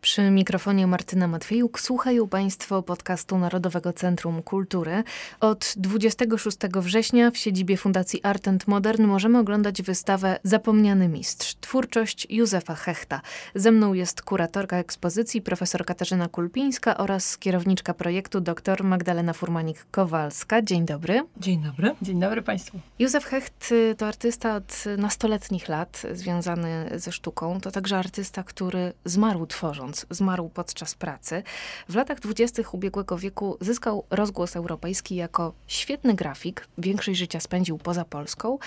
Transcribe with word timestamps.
Przy 0.00 0.30
mikrofonie 0.30 0.86
Martyna 0.86 1.28
Matwiejuk 1.28 1.80
słuchają 1.80 2.28
Państwo 2.28 2.82
podcastu 2.82 3.38
Narodowego 3.38 3.92
Centrum 3.92 4.42
Kultury. 4.42 5.02
Od 5.40 5.74
26 5.76 6.58
września 6.74 7.30
w 7.30 7.36
siedzibie 7.36 7.76
Fundacji 7.76 8.20
Art 8.22 8.48
and 8.48 8.68
Modern 8.68 9.04
możemy 9.04 9.38
oglądać 9.38 9.82
wystawę 9.82 10.38
Zapomniany 10.42 11.08
Mistrz. 11.08 11.54
Twórczość 11.60 12.26
Józefa 12.30 12.74
Hechta. 12.74 13.20
Ze 13.54 13.72
mną 13.72 13.92
jest 13.92 14.22
kuratorka 14.22 14.76
ekspozycji 14.76 15.42
profesor 15.42 15.84
Katarzyna 15.84 16.28
Kulpińska 16.28 16.96
oraz 16.96 17.38
kierowniczka 17.38 17.94
projektu 17.94 18.40
dr 18.40 18.84
Magdalena 18.84 19.32
Furmanik-Kowalska. 19.32 20.64
Dzień 20.64 20.86
dobry. 20.86 21.22
Dzień 21.36 21.62
dobry. 21.62 21.94
Dzień 22.02 22.20
dobry 22.20 22.42
Państwu. 22.42 22.80
Józef 22.98 23.24
Hecht 23.24 23.72
y, 23.72 23.94
to 23.98 24.06
artysta 24.06 24.56
od 24.56 24.84
nastoletnich 24.98 25.68
lat 25.68 26.02
związany 26.12 26.90
ze 26.94 27.12
sztuką. 27.12 27.60
To 27.60 27.70
także 27.70 27.98
artysta, 27.98 28.42
który 28.42 28.92
zmarł 29.04 29.46
tworząc 29.46 29.88
zmarł 30.10 30.48
podczas 30.48 30.94
pracy. 30.94 31.42
W 31.88 31.94
latach 31.94 32.20
dwudziestych 32.20 32.74
ubiegłego 32.74 33.18
wieku 33.18 33.56
zyskał 33.60 34.04
rozgłos 34.10 34.56
europejski 34.56 35.14
jako 35.14 35.52
świetny 35.66 36.14
grafik. 36.14 36.68
Większość 36.78 37.18
życia 37.18 37.40
spędził 37.40 37.78
poza 37.78 38.04
Polską, 38.04 38.58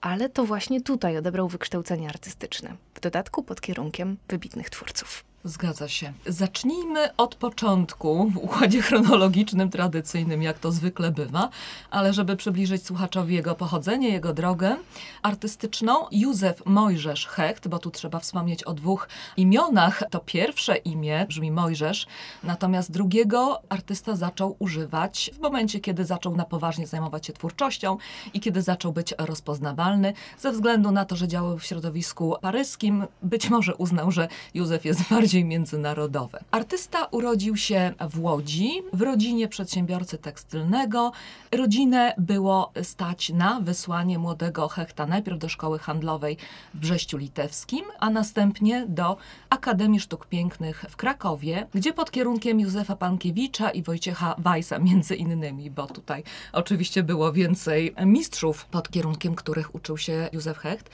ale 0.00 0.28
to 0.28 0.44
właśnie 0.44 0.80
tutaj 0.80 1.16
odebrał 1.16 1.48
wykształcenie 1.48 2.08
artystyczne. 2.08 2.76
W 2.94 3.00
dodatku 3.00 3.42
pod 3.42 3.60
kierunkiem 3.60 4.16
wybitnych 4.28 4.70
twórców. 4.70 5.29
Zgadza 5.44 5.88
się. 5.88 6.12
Zacznijmy 6.26 7.16
od 7.16 7.34
początku, 7.34 8.30
w 8.30 8.36
układzie 8.36 8.82
chronologicznym, 8.86 9.70
tradycyjnym, 9.70 10.42
jak 10.42 10.58
to 10.58 10.72
zwykle 10.72 11.10
bywa, 11.10 11.48
ale 11.90 12.12
żeby 12.12 12.36
przybliżyć 12.36 12.86
słuchaczowi 12.86 13.34
jego 13.34 13.54
pochodzenie, 13.54 14.08
jego 14.08 14.32
drogę 14.32 14.76
artystyczną, 15.22 16.06
Józef 16.12 16.66
Mojżesz 16.66 17.26
Hecht, 17.26 17.68
bo 17.68 17.78
tu 17.78 17.90
trzeba 17.90 18.18
wspomnieć 18.18 18.64
o 18.64 18.74
dwóch 18.74 19.08
imionach. 19.36 20.02
To 20.10 20.20
pierwsze 20.20 20.76
imię 20.76 21.26
brzmi 21.28 21.50
Mojżesz, 21.50 22.06
natomiast 22.44 22.90
drugiego 22.90 23.62
artysta 23.68 24.16
zaczął 24.16 24.56
używać 24.58 25.30
w 25.34 25.38
momencie, 25.38 25.80
kiedy 25.80 26.04
zaczął 26.04 26.36
na 26.36 26.44
poważnie 26.44 26.86
zajmować 26.86 27.26
się 27.26 27.32
twórczością 27.32 27.96
i 28.34 28.40
kiedy 28.40 28.62
zaczął 28.62 28.92
być 28.92 29.14
rozpoznawalny. 29.18 30.12
Ze 30.38 30.52
względu 30.52 30.90
na 30.90 31.04
to, 31.04 31.16
że 31.16 31.28
działał 31.28 31.58
w 31.58 31.64
środowisku 31.64 32.36
paryskim, 32.40 33.06
być 33.22 33.50
może 33.50 33.74
uznał, 33.74 34.12
że 34.12 34.28
Józef 34.54 34.84
jest 34.84 35.08
bardziej 35.10 35.29
bardziej 35.30 35.44
międzynarodowe. 35.44 36.44
Artysta 36.50 37.04
urodził 37.04 37.56
się 37.56 37.94
w 38.10 38.20
Łodzi, 38.20 38.82
w 38.92 39.02
rodzinie 39.02 39.48
przedsiębiorcy 39.48 40.18
tekstylnego. 40.18 41.12
Rodzinę 41.52 42.14
było 42.18 42.72
stać 42.82 43.30
na 43.30 43.60
wysłanie 43.60 44.18
młodego 44.18 44.68
Hechta 44.68 45.06
najpierw 45.06 45.38
do 45.38 45.48
szkoły 45.48 45.78
handlowej 45.78 46.36
w 46.74 46.78
Brześciu 46.78 47.16
Litewskim, 47.16 47.84
a 48.00 48.10
następnie 48.10 48.86
do 48.88 49.16
Akademii 49.50 50.00
Sztuk 50.00 50.26
Pięknych 50.26 50.84
w 50.88 50.96
Krakowie, 50.96 51.66
gdzie 51.74 51.92
pod 51.92 52.10
kierunkiem 52.10 52.60
Józefa 52.60 52.96
Pankiewicza 52.96 53.70
i 53.70 53.82
Wojciecha 53.82 54.34
Weissa 54.38 54.78
między 54.78 55.16
innymi, 55.16 55.70
bo 55.70 55.86
tutaj 55.86 56.22
oczywiście 56.52 57.02
było 57.02 57.32
więcej 57.32 57.94
mistrzów 58.06 58.64
pod 58.64 58.90
kierunkiem 58.90 59.34
których 59.34 59.74
uczył 59.74 59.98
się 59.98 60.28
Józef 60.32 60.58
Hecht, 60.58 60.90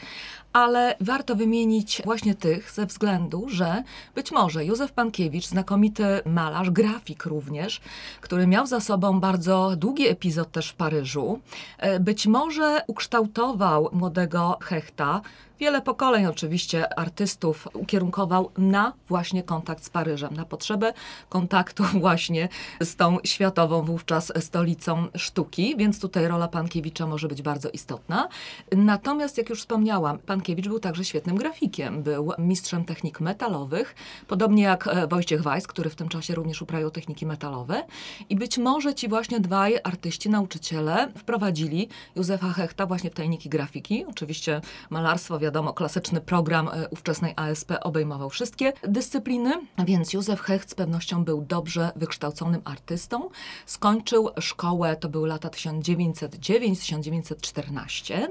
ale 0.56 0.96
warto 1.00 1.36
wymienić 1.36 2.02
właśnie 2.04 2.34
tych 2.34 2.70
ze 2.70 2.86
względu, 2.86 3.48
że 3.48 3.82
być 4.14 4.32
może 4.32 4.64
Józef 4.64 4.92
Pankiewicz, 4.92 5.46
znakomity 5.46 6.04
malarz, 6.24 6.70
grafik 6.70 7.24
również, 7.24 7.80
który 8.20 8.46
miał 8.46 8.66
za 8.66 8.80
sobą 8.80 9.20
bardzo 9.20 9.72
długi 9.76 10.08
epizod 10.08 10.52
też 10.52 10.68
w 10.68 10.74
Paryżu, 10.74 11.40
e, 11.78 12.00
być 12.00 12.26
może 12.26 12.80
ukształtował 12.86 13.88
młodego 13.92 14.58
Hechta 14.62 15.20
Wiele 15.60 15.82
pokoleń 15.82 16.26
oczywiście 16.26 16.98
artystów 16.98 17.68
ukierunkował 17.72 18.50
na 18.58 18.92
właśnie 19.08 19.42
kontakt 19.42 19.84
z 19.84 19.90
Paryżem, 19.90 20.34
na 20.34 20.44
potrzebę 20.44 20.92
kontaktu 21.28 21.84
właśnie 22.00 22.48
z 22.80 22.96
tą 22.96 23.18
światową 23.24 23.82
wówczas 23.82 24.32
stolicą 24.40 25.06
sztuki, 25.14 25.76
więc 25.76 26.00
tutaj 26.00 26.28
rola 26.28 26.48
Pankiewicza 26.48 27.06
może 27.06 27.28
być 27.28 27.42
bardzo 27.42 27.70
istotna. 27.70 28.28
Natomiast, 28.72 29.38
jak 29.38 29.50
już 29.50 29.60
wspomniałam, 29.60 30.18
Pankiewicz 30.18 30.68
był 30.68 30.80
także 30.80 31.04
świetnym 31.04 31.36
grafikiem, 31.36 32.02
był 32.02 32.32
mistrzem 32.38 32.84
technik 32.84 33.20
metalowych, 33.20 33.94
podobnie 34.26 34.62
jak 34.62 34.86
e, 34.86 35.06
Wojciech 35.06 35.42
Weiss, 35.42 35.66
który 35.66 35.90
w 35.90 35.94
tym 35.94 36.08
czasie 36.08 36.34
również 36.34 36.62
uprawiał 36.62 36.90
techniki 36.90 37.26
metalowe 37.26 37.84
i 38.28 38.36
być 38.36 38.58
może 38.58 38.94
ci 38.94 39.08
właśnie 39.08 39.40
dwaj 39.40 39.78
artyści, 39.84 40.30
nauczyciele 40.30 41.12
wprowadzili 41.18 41.88
Józefa 42.16 42.52
Hechta 42.52 42.86
właśnie 42.86 43.10
w 43.10 43.14
tajniki 43.14 43.48
grafiki, 43.48 44.04
oczywiście 44.06 44.60
malarstwo, 44.90 45.38
wiadomo, 45.46 45.72
klasyczny 45.72 46.20
program 46.20 46.68
e, 46.68 46.88
ówczesnej 46.88 47.32
ASP 47.36 47.72
obejmował 47.82 48.30
wszystkie 48.30 48.72
dyscypliny, 48.82 49.52
więc 49.78 50.12
Józef 50.12 50.40
Hecht 50.40 50.70
z 50.70 50.74
pewnością 50.74 51.24
był 51.24 51.42
dobrze 51.42 51.92
wykształconym 51.96 52.60
artystą. 52.64 53.30
Skończył 53.66 54.28
szkołę, 54.40 54.96
to 54.96 55.08
były 55.08 55.28
lata 55.28 55.48
1909-1914. 55.48 58.28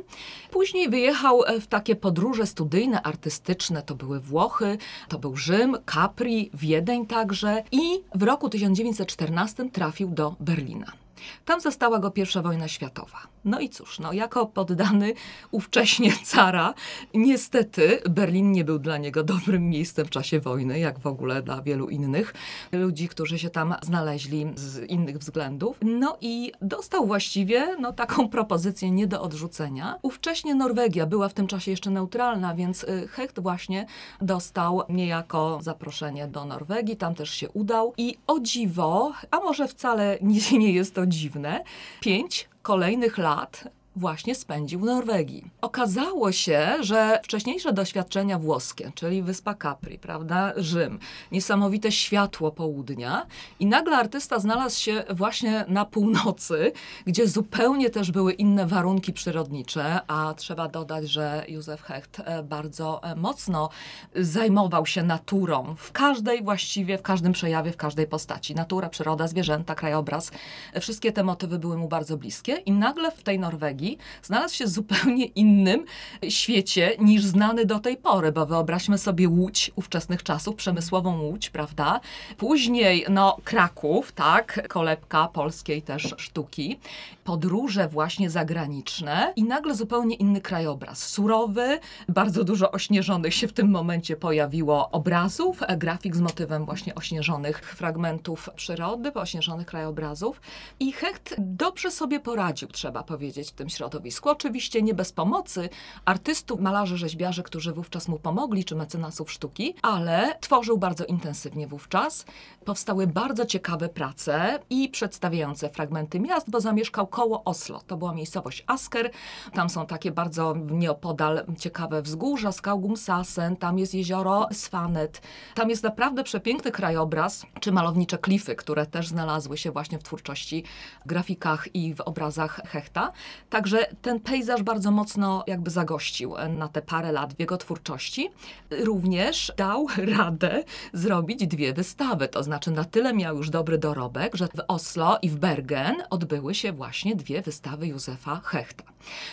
Później 0.51 0.89
wyjechał 0.89 1.43
e, 1.43 1.61
w 1.61 1.67
takie 1.67 1.95
podróże 1.95 2.47
studyjne, 2.47 3.01
artystyczne, 3.01 3.81
to 3.81 3.95
były 3.95 4.19
Włochy, 4.19 4.77
to 5.09 5.19
był 5.19 5.37
Rzym, 5.37 5.77
Capri, 5.93 6.49
Wiedeń 6.53 7.07
także 7.07 7.63
i 7.71 8.01
w 8.15 8.23
roku 8.23 8.49
1914 8.49 9.69
trafił 9.69 10.09
do 10.09 10.35
Berlina. 10.39 11.04
Tam 11.45 11.61
zastała 11.61 11.99
go 11.99 12.11
pierwsza 12.11 12.41
wojna 12.41 12.67
światowa. 12.67 13.17
No 13.45 13.59
i 13.59 13.69
cóż, 13.69 13.99
no, 13.99 14.13
jako 14.13 14.45
poddany 14.45 15.13
ówcześnie 15.51 16.11
cara, 16.33 16.73
niestety 17.13 18.01
Berlin 18.09 18.51
nie 18.51 18.63
był 18.63 18.79
dla 18.79 18.97
niego 18.97 19.23
dobrym 19.23 19.69
miejscem 19.69 20.05
w 20.05 20.09
czasie 20.09 20.39
wojny, 20.39 20.79
jak 20.79 20.99
w 20.99 21.07
ogóle 21.07 21.41
dla 21.41 21.61
wielu 21.61 21.89
innych 21.89 22.33
ludzi, 22.71 23.07
którzy 23.07 23.39
się 23.39 23.49
tam 23.49 23.75
znaleźli 23.81 24.47
z 24.55 24.89
innych 24.89 25.17
względów. 25.17 25.77
No 25.81 26.17
i 26.21 26.51
dostał 26.61 27.07
właściwie 27.07 27.75
no, 27.79 27.93
taką 27.93 28.29
propozycję 28.29 28.91
nie 28.91 29.07
do 29.07 29.21
odrzucenia. 29.21 29.99
Ówcześnie 30.01 30.55
Norwegia 30.55 31.05
była 31.05 31.29
w 31.29 31.33
tym 31.33 31.47
czasie 31.47 31.71
jeszcze 31.71 31.89
neutralna, 31.89 32.55
więc 32.55 32.83
y, 32.83 33.07
Hecht 33.07 33.39
właśnie 33.39 33.85
dostał 34.21 34.81
niejako 34.89 35.59
zaproszenie 35.61 36.27
do 36.27 36.45
Norwegii, 36.45 36.97
tam 36.97 37.15
też 37.15 37.29
się 37.29 37.49
udał 37.49 37.93
i 37.97 38.17
o 38.27 38.39
dziwo, 38.39 39.13
a 39.31 39.39
może 39.39 39.67
wcale 39.67 40.17
nie 40.51 40.71
jest 40.71 40.95
to 40.95 41.04
dziwne, 41.05 41.63
pięć 42.01 42.49
kolejnych 42.61 43.17
lat 43.17 43.67
właśnie 43.95 44.35
spędził 44.35 44.79
w 44.79 44.83
Norwegii. 44.83 45.51
Okazało 45.61 46.31
się, 46.31 46.67
że 46.79 47.19
wcześniejsze 47.23 47.73
doświadczenia 47.73 48.39
włoskie, 48.39 48.91
czyli 48.95 49.21
wyspa 49.21 49.55
Capri, 49.55 49.99
prawda, 49.99 50.53
Rzym, 50.57 50.99
niesamowite 51.31 51.91
światło 51.91 52.51
południa 52.51 53.25
i 53.59 53.65
nagle 53.65 53.97
artysta 53.97 54.39
znalazł 54.39 54.81
się 54.81 55.03
właśnie 55.09 55.65
na 55.67 55.85
północy, 55.85 56.71
gdzie 57.05 57.27
zupełnie 57.27 57.89
też 57.89 58.11
były 58.11 58.33
inne 58.33 58.67
warunki 58.67 59.13
przyrodnicze, 59.13 59.99
a 60.07 60.33
trzeba 60.37 60.67
dodać, 60.67 61.09
że 61.09 61.45
Józef 61.47 61.81
Hecht 61.81 62.19
e, 62.19 62.43
bardzo 62.43 63.03
e, 63.03 63.15
mocno 63.15 63.69
zajmował 64.15 64.85
się 64.85 65.03
naturą 65.03 65.75
w 65.77 65.91
każdej 65.91 66.43
właściwie, 66.43 66.97
w 66.97 67.01
każdym 67.01 67.33
przejawie, 67.33 67.71
w 67.71 67.77
każdej 67.77 68.07
postaci. 68.07 68.55
Natura, 68.55 68.89
przyroda, 68.89 69.27
zwierzęta, 69.27 69.75
krajobraz, 69.75 70.31
e, 70.73 70.79
wszystkie 70.81 71.11
te 71.11 71.23
motywy 71.23 71.59
były 71.59 71.77
mu 71.77 71.87
bardzo 71.87 72.17
bliskie 72.17 72.53
i 72.53 72.71
nagle 72.71 73.11
w 73.11 73.23
tej 73.23 73.39
Norwegii 73.39 73.84
znalazł 74.23 74.55
się 74.55 74.65
w 74.65 74.69
zupełnie 74.69 75.25
innym 75.25 75.85
świecie 76.29 76.95
niż 76.99 77.23
znany 77.23 77.65
do 77.65 77.79
tej 77.79 77.97
pory, 77.97 78.31
bo 78.31 78.45
wyobraźmy 78.45 78.97
sobie 78.97 79.29
Łódź 79.29 79.71
ówczesnych 79.75 80.23
czasów, 80.23 80.55
przemysłową 80.55 81.21
Łódź, 81.21 81.49
prawda? 81.49 81.99
Później, 82.37 83.05
no, 83.09 83.37
Kraków, 83.43 84.11
tak, 84.11 84.67
kolebka 84.67 85.27
polskiej 85.27 85.81
też 85.81 86.15
sztuki, 86.17 86.79
podróże 87.23 87.87
właśnie 87.87 88.29
zagraniczne 88.29 89.33
i 89.35 89.43
nagle 89.43 89.75
zupełnie 89.75 90.15
inny 90.15 90.41
krajobraz. 90.41 91.07
Surowy, 91.07 91.79
bardzo 92.09 92.43
dużo 92.43 92.71
ośnieżonych 92.71 93.33
się 93.33 93.47
w 93.47 93.53
tym 93.53 93.71
momencie 93.71 94.15
pojawiło 94.15 94.91
obrazów, 94.91 95.59
grafik 95.77 96.15
z 96.15 96.21
motywem 96.21 96.65
właśnie 96.65 96.95
ośnieżonych 96.95 97.75
fragmentów 97.75 98.49
przyrody, 98.55 99.13
ośnieżonych 99.13 99.67
krajobrazów 99.67 100.41
i 100.79 100.91
Hecht 100.91 101.35
dobrze 101.37 101.91
sobie 101.91 102.19
poradził, 102.19 102.67
trzeba 102.67 103.03
powiedzieć, 103.03 103.49
w 103.49 103.51
tym 103.51 103.69
środowisku. 103.75 104.29
Oczywiście 104.29 104.81
nie 104.81 104.93
bez 104.93 105.11
pomocy 105.11 105.69
artystów, 106.05 106.59
malarzy, 106.59 106.97
rzeźbiarzy, 106.97 107.43
którzy 107.43 107.73
wówczas 107.73 108.07
mu 108.07 108.19
pomogli, 108.19 108.65
czy 108.65 108.75
mecenasów 108.75 109.31
sztuki, 109.31 109.75
ale 109.81 110.37
tworzył 110.41 110.77
bardzo 110.77 111.05
intensywnie 111.05 111.67
wówczas. 111.67 112.25
Powstały 112.65 113.07
bardzo 113.07 113.45
ciekawe 113.45 113.89
prace 113.89 114.59
i 114.69 114.89
przedstawiające 114.89 115.69
fragmenty 115.69 116.19
miast, 116.19 116.49
bo 116.49 116.61
zamieszkał 116.61 117.07
koło 117.07 117.43
Oslo. 117.43 117.81
To 117.87 117.97
była 117.97 118.13
miejscowość 118.13 118.63
Asker. 118.67 119.11
Tam 119.53 119.69
są 119.69 119.85
takie 119.85 120.11
bardzo 120.11 120.55
nieopodal 120.71 121.45
ciekawe 121.59 122.01
wzgórza, 122.01 122.51
Skaugumsasen, 122.51 123.55
tam 123.55 123.79
jest 123.79 123.93
jezioro 123.93 124.47
Svanet. 124.51 125.21
Tam 125.55 125.69
jest 125.69 125.83
naprawdę 125.83 126.23
przepiękny 126.23 126.71
krajobraz, 126.71 127.45
czy 127.59 127.71
malownicze 127.71 128.17
klify, 128.17 128.55
które 128.55 128.85
też 128.85 129.07
znalazły 129.07 129.57
się 129.57 129.71
właśnie 129.71 129.99
w 129.99 130.03
twórczości, 130.03 130.63
w 131.05 131.07
grafikach 131.07 131.75
i 131.75 131.93
w 131.93 132.01
obrazach 132.01 132.61
Hechta. 132.67 133.11
Tak 133.49 133.64
Także 133.65 133.87
ten 134.01 134.19
pejzaż 134.19 134.63
bardzo 134.63 134.91
mocno 134.91 135.43
jakby 135.47 135.69
zagościł 135.71 136.33
na 136.57 136.67
te 136.67 136.81
parę 136.81 137.11
lat 137.11 137.33
w 137.33 137.39
jego 137.39 137.57
twórczości. 137.57 138.29
Również 138.71 139.51
dał 139.57 139.87
radę 140.17 140.63
zrobić 140.93 141.47
dwie 141.47 141.73
wystawy, 141.73 142.27
to 142.27 142.43
znaczy 142.43 142.71
na 142.71 142.83
tyle 142.83 143.13
miał 143.13 143.37
już 143.37 143.49
dobry 143.49 143.77
dorobek, 143.77 144.35
że 144.35 144.47
w 144.47 144.61
Oslo 144.67 145.17
i 145.21 145.29
w 145.29 145.35
Bergen 145.35 145.95
odbyły 146.09 146.55
się 146.55 146.71
właśnie 146.71 147.15
dwie 147.15 147.41
wystawy 147.41 147.87
Józefa 147.87 148.41
Hechta. 148.43 148.83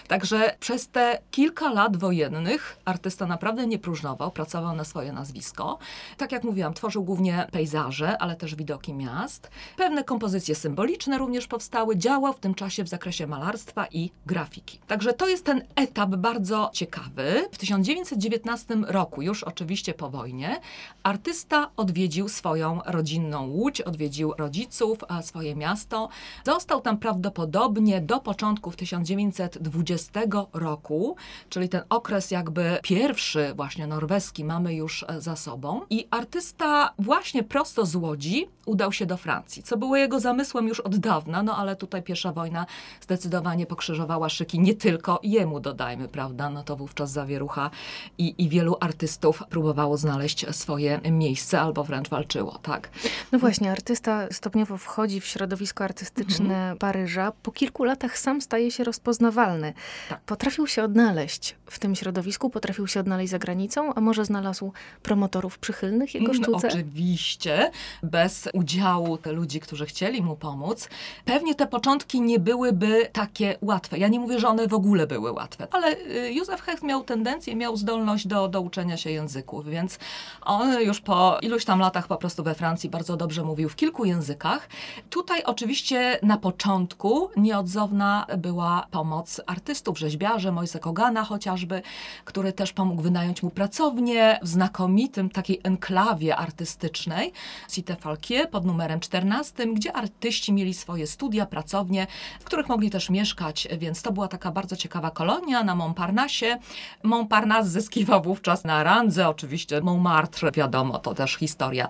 Także 0.08 0.56
przez 0.60 0.88
te 0.88 1.18
kilka 1.30 1.72
lat 1.72 1.96
wojennych 1.96 2.76
artysta 2.84 3.26
naprawdę 3.26 3.66
nie 3.66 3.78
próżnował, 3.78 4.30
pracował 4.30 4.76
na 4.76 4.84
swoje 4.84 5.12
nazwisko. 5.12 5.78
Tak 6.16 6.32
jak 6.32 6.44
mówiłam, 6.44 6.74
tworzył 6.74 7.04
głównie 7.04 7.46
pejzaże, 7.52 8.18
ale 8.18 8.36
też 8.36 8.54
widoki 8.54 8.94
miast. 8.94 9.50
Pewne 9.76 10.04
kompozycje 10.04 10.54
symboliczne 10.54 11.18
również 11.18 11.46
powstały. 11.46 11.96
Działał 11.96 12.32
w 12.32 12.40
tym 12.40 12.54
czasie 12.54 12.84
w 12.84 12.88
zakresie 12.88 13.26
malarstwa 13.26 13.86
i 13.90 14.10
grafiki. 14.26 14.78
Także 14.86 15.12
to 15.12 15.28
jest 15.28 15.44
ten 15.44 15.62
etap 15.76 16.10
bardzo 16.10 16.70
ciekawy. 16.72 17.48
W 17.52 17.58
1919 17.58 18.76
roku, 18.86 19.22
już 19.22 19.42
oczywiście 19.44 19.94
po 19.94 20.10
wojnie, 20.10 20.60
artysta 21.02 21.70
odwiedził 21.76 22.28
swoją 22.28 22.80
rodzinną 22.86 23.48
Łódź, 23.48 23.80
odwiedził 23.80 24.34
rodziców, 24.38 24.98
swoje 25.22 25.56
miasto. 25.56 26.08
Został 26.44 26.80
tam 26.80 26.98
prawdopodobnie 26.98 28.00
do 28.00 28.20
początków 28.20 28.76
1920 28.76 30.20
roku, 30.52 31.16
czyli 31.48 31.68
ten 31.68 31.82
okres 31.88 32.30
jakby 32.30 32.78
pierwszy 32.82 33.52
właśnie 33.56 33.86
norweski 33.86 34.44
mamy 34.44 34.74
już 34.74 35.04
e, 35.08 35.20
za 35.20 35.36
sobą. 35.36 35.80
I 35.90 36.08
artysta 36.10 36.92
właśnie 36.98 37.42
prosto 37.42 37.86
z 37.86 37.96
Łodzi 37.96 38.48
udał 38.66 38.92
się 38.92 39.06
do 39.06 39.16
Francji, 39.16 39.62
co 39.62 39.76
było 39.76 39.96
jego 39.96 40.20
zamysłem 40.20 40.68
już 40.68 40.80
od 40.80 40.96
dawna, 40.96 41.42
no 41.42 41.56
ale 41.56 41.76
tutaj 41.76 42.02
pierwsza 42.02 42.32
wojna 42.32 42.66
zdecydowanie 43.00 43.66
pokrzyżowała 43.66 44.01
szyki 44.28 44.60
nie 44.60 44.74
tylko 44.74 45.20
jemu, 45.22 45.60
dodajmy, 45.60 46.08
prawda? 46.08 46.50
No 46.50 46.62
to 46.62 46.76
wówczas 46.76 47.10
zawierucha 47.10 47.70
i, 48.18 48.34
i 48.38 48.48
wielu 48.48 48.76
artystów 48.80 49.42
próbowało 49.50 49.96
znaleźć 49.96 50.46
swoje 50.56 51.00
miejsce 51.10 51.60
albo 51.60 51.84
wręcz 51.84 52.08
walczyło, 52.08 52.58
tak? 52.58 52.90
No 53.32 53.38
właśnie, 53.38 53.72
artysta 53.72 54.26
stopniowo 54.30 54.78
wchodzi 54.78 55.20
w 55.20 55.26
środowisko 55.26 55.84
artystyczne 55.84 56.54
mhm. 56.54 56.78
Paryża. 56.78 57.32
Po 57.42 57.52
kilku 57.52 57.84
latach 57.84 58.18
sam 58.18 58.40
staje 58.40 58.70
się 58.70 58.84
rozpoznawalny. 58.84 59.74
Tak. 60.08 60.20
Potrafił 60.20 60.66
się 60.66 60.82
odnaleźć 60.82 61.56
w 61.66 61.78
tym 61.78 61.94
środowisku, 61.94 62.50
potrafił 62.50 62.86
się 62.86 63.00
odnaleźć 63.00 63.30
za 63.30 63.38
granicą, 63.38 63.94
a 63.94 64.00
może 64.00 64.24
znalazł 64.24 64.72
promotorów 65.02 65.58
przychylnych 65.58 66.14
jego 66.14 66.26
no, 66.26 66.34
sztuce? 66.34 66.68
No, 66.68 66.74
oczywiście, 66.74 67.70
bez 68.02 68.48
udziału 68.52 69.18
ludzi, 69.26 69.60
którzy 69.60 69.86
chcieli 69.86 70.22
mu 70.22 70.36
pomóc. 70.36 70.88
Pewnie 71.24 71.54
te 71.54 71.66
początki 71.66 72.20
nie 72.20 72.38
byłyby 72.38 73.08
takie 73.12 73.58
łatwe. 73.60 73.91
Ja 73.96 74.08
nie 74.08 74.20
mówię, 74.20 74.38
że 74.38 74.48
one 74.48 74.68
w 74.68 74.74
ogóle 74.74 75.06
były 75.06 75.32
łatwe, 75.32 75.66
ale 75.70 75.96
y, 75.96 76.32
Józef 76.32 76.60
Hecht 76.60 76.82
miał 76.82 77.04
tendencję, 77.04 77.56
miał 77.56 77.76
zdolność 77.76 78.26
do, 78.26 78.48
do 78.48 78.60
uczenia 78.60 78.96
się 78.96 79.10
języków, 79.10 79.66
więc 79.66 79.98
on 80.42 80.80
już 80.80 81.00
po 81.00 81.38
iluś 81.42 81.64
tam 81.64 81.80
latach 81.80 82.06
po 82.06 82.16
prostu 82.16 82.42
we 82.42 82.54
Francji 82.54 82.90
bardzo 82.90 83.16
dobrze 83.16 83.44
mówił 83.44 83.68
w 83.68 83.76
kilku 83.76 84.04
językach. 84.04 84.68
Tutaj 85.10 85.42
oczywiście 85.44 86.18
na 86.22 86.36
początku 86.36 87.30
nieodzowna 87.36 88.26
była 88.38 88.86
pomoc 88.90 89.40
artystów, 89.46 89.98
rzeźbiarzy, 89.98 90.52
Mojse 90.52 90.78
Kogana 90.78 91.24
chociażby, 91.24 91.82
który 92.24 92.52
też 92.52 92.72
pomógł 92.72 93.02
wynająć 93.02 93.42
mu 93.42 93.50
pracownię 93.50 94.38
w 94.42 94.48
znakomitym 94.48 95.30
takiej 95.30 95.60
enklawie 95.62 96.36
artystycznej 96.36 97.32
Cité 97.68 97.96
Falquier 97.96 98.50
pod 98.50 98.64
numerem 98.64 99.00
14, 99.00 99.66
gdzie 99.74 99.92
artyści 99.92 100.52
mieli 100.52 100.74
swoje 100.74 101.06
studia, 101.06 101.46
pracownie, 101.46 102.06
w 102.40 102.44
których 102.44 102.68
mogli 102.68 102.90
też 102.90 103.10
mieszkać, 103.10 103.68
więc 103.82 104.02
to 104.02 104.12
była 104.12 104.28
taka 104.28 104.50
bardzo 104.50 104.76
ciekawa 104.76 105.10
kolonia 105.10 105.64
na 105.64 105.74
Montparnasse. 105.74 106.58
Montparnasse 107.02 107.68
zyskiwał 107.68 108.22
wówczas 108.22 108.64
na 108.64 108.82
randze, 108.82 109.28
oczywiście 109.28 109.80
Montmartre, 109.80 110.52
wiadomo, 110.52 110.98
to 110.98 111.14
też 111.14 111.34
historia 111.34 111.88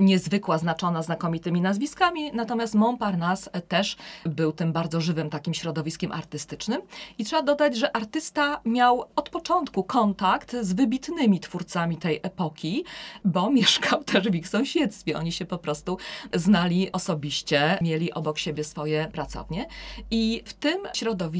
niezwykła, 0.00 0.58
znaczona 0.58 1.02
znakomitymi 1.02 1.60
nazwiskami, 1.60 2.32
natomiast 2.32 2.74
Montparnasse 2.74 3.50
też 3.68 3.96
był 4.26 4.52
tym 4.52 4.72
bardzo 4.72 5.00
żywym 5.00 5.30
takim 5.30 5.54
środowiskiem 5.54 6.12
artystycznym. 6.12 6.82
I 7.18 7.24
trzeba 7.24 7.42
dodać, 7.42 7.76
że 7.76 7.96
artysta 7.96 8.60
miał 8.64 9.04
od 9.16 9.28
początku 9.30 9.84
kontakt 9.84 10.56
z 10.60 10.72
wybitnymi 10.72 11.40
twórcami 11.40 11.96
tej 11.96 12.20
epoki, 12.22 12.84
bo 13.24 13.50
mieszkał 13.58 14.04
też 14.04 14.28
w 14.28 14.34
ich 14.34 14.48
sąsiedztwie. 14.48 15.18
Oni 15.18 15.32
się 15.32 15.44
po 15.44 15.58
prostu 15.58 15.98
znali 16.34 16.92
osobiście, 16.92 17.78
mieli 17.80 18.12
obok 18.12 18.38
siebie 18.38 18.64
swoje 18.64 19.08
pracownie. 19.12 19.66
I 20.10 20.42
w 20.44 20.52
tym 20.54 20.78
środowisku 20.94 21.31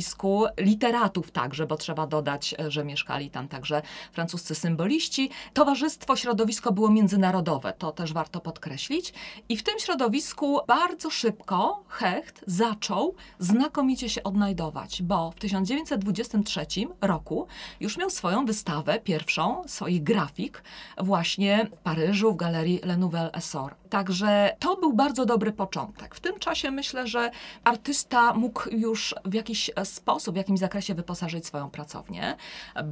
literatów 0.58 1.30
także, 1.30 1.66
bo 1.66 1.76
trzeba 1.76 2.06
dodać, 2.06 2.54
że 2.68 2.84
mieszkali 2.84 3.30
tam 3.30 3.48
także 3.48 3.82
francuscy 4.12 4.54
symboliści. 4.54 5.30
Towarzystwo, 5.52 6.16
środowisko 6.16 6.72
było 6.72 6.90
międzynarodowe, 6.90 7.72
to 7.72 7.92
też 7.92 8.12
warto 8.12 8.40
podkreślić. 8.40 9.14
I 9.48 9.56
w 9.56 9.62
tym 9.62 9.78
środowisku 9.78 10.60
bardzo 10.66 11.10
szybko 11.10 11.84
Hecht 11.88 12.44
zaczął 12.46 13.14
znakomicie 13.38 14.08
się 14.08 14.22
odnajdować, 14.22 15.02
bo 15.02 15.30
w 15.30 15.34
1923 15.34 16.66
roku 17.00 17.46
już 17.80 17.96
miał 17.96 18.10
swoją 18.10 18.44
wystawę, 18.44 19.00
pierwszą 19.00 19.62
swoich 19.66 20.02
grafik, 20.02 20.62
właśnie 20.98 21.66
w 21.72 21.76
Paryżu, 21.76 22.32
w 22.32 22.36
galerii 22.36 22.80
Le 22.84 22.96
Nouvel 22.96 23.30
Essor. 23.32 23.74
Także 23.90 24.56
to 24.58 24.76
był 24.76 24.92
bardzo 24.92 25.26
dobry 25.26 25.52
początek. 25.52 26.14
W 26.14 26.20
tym 26.20 26.38
czasie 26.38 26.70
myślę, 26.70 27.06
że 27.06 27.30
artysta 27.64 28.34
mógł 28.34 28.70
już 28.70 29.14
w 29.24 29.34
jakiś 29.34 29.70
sposób, 29.84 30.34
w 30.34 30.36
jakimś 30.36 30.60
zakresie 30.60 30.94
wyposażyć 30.94 31.46
swoją 31.46 31.70
pracownię, 31.70 32.36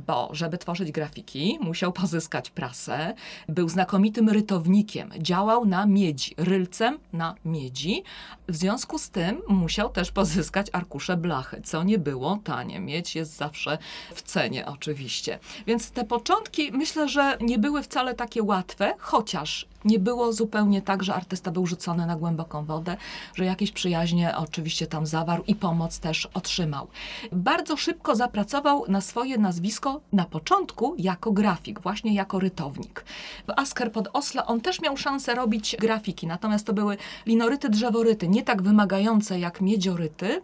bo 0.06 0.28
żeby 0.32 0.58
tworzyć 0.58 0.92
grafiki, 0.92 1.58
musiał 1.60 1.92
pozyskać 1.92 2.50
prasę, 2.50 3.14
był 3.48 3.68
znakomitym 3.68 4.28
rytownikiem, 4.28 5.10
działał 5.18 5.66
na 5.66 5.86
miedzi, 5.86 6.34
rylcem 6.36 6.98
na 7.12 7.34
miedzi. 7.44 8.02
W 8.48 8.56
związku 8.56 8.98
z 8.98 9.10
tym 9.10 9.42
musiał 9.48 9.88
też 9.88 10.12
pozyskać 10.12 10.66
arkusze 10.72 11.16
blachy, 11.16 11.60
co 11.64 11.82
nie 11.82 11.98
było 11.98 12.38
tanie. 12.44 12.80
Miedź 12.80 13.14
jest 13.14 13.36
zawsze 13.36 13.78
w 14.14 14.22
cenie, 14.22 14.66
oczywiście. 14.66 15.38
Więc 15.66 15.90
te 15.90 16.04
początki 16.04 16.72
myślę, 16.72 17.08
że 17.08 17.38
nie 17.40 17.58
były 17.58 17.82
wcale 17.82 18.14
takie 18.14 18.42
łatwe, 18.42 18.94
chociaż 18.98 19.66
nie 19.84 19.98
było 19.98 20.32
zupełnie 20.32 20.82
tak, 20.82 21.02
że 21.02 21.14
artysta 21.14 21.50
był 21.50 21.66
rzucony 21.66 22.06
na 22.06 22.16
głęboką 22.16 22.64
wodę, 22.64 22.96
że 23.34 23.44
jakieś 23.44 23.72
przyjaźnie 23.72 24.36
oczywiście 24.36 24.86
tam 24.86 25.06
zawarł 25.06 25.44
i 25.46 25.54
pomoc 25.54 25.98
też 25.98 26.28
otrzymał. 26.34 26.88
Bardzo 27.32 27.76
szybko 27.76 28.16
zapracował 28.16 28.84
na 28.88 29.00
swoje 29.00 29.38
nazwisko 29.38 30.00
na 30.12 30.24
początku 30.24 30.94
jako 30.98 31.32
grafik, 31.32 31.80
właśnie 31.80 32.14
jako 32.14 32.38
rytownik. 32.38 33.04
W 33.46 33.50
Asker 33.56 33.92
pod 33.92 34.08
Oslo 34.12 34.46
on 34.46 34.60
też 34.60 34.80
miał 34.80 34.96
szansę 34.96 35.34
robić 35.34 35.76
grafiki, 35.80 36.26
natomiast 36.26 36.66
to 36.66 36.72
były 36.72 36.96
linoryty, 37.26 37.68
drzeworyty, 37.68 38.28
nie 38.28 38.42
tak 38.42 38.62
wymagające 38.62 39.38
jak 39.38 39.60
miedzioryty, 39.60 40.42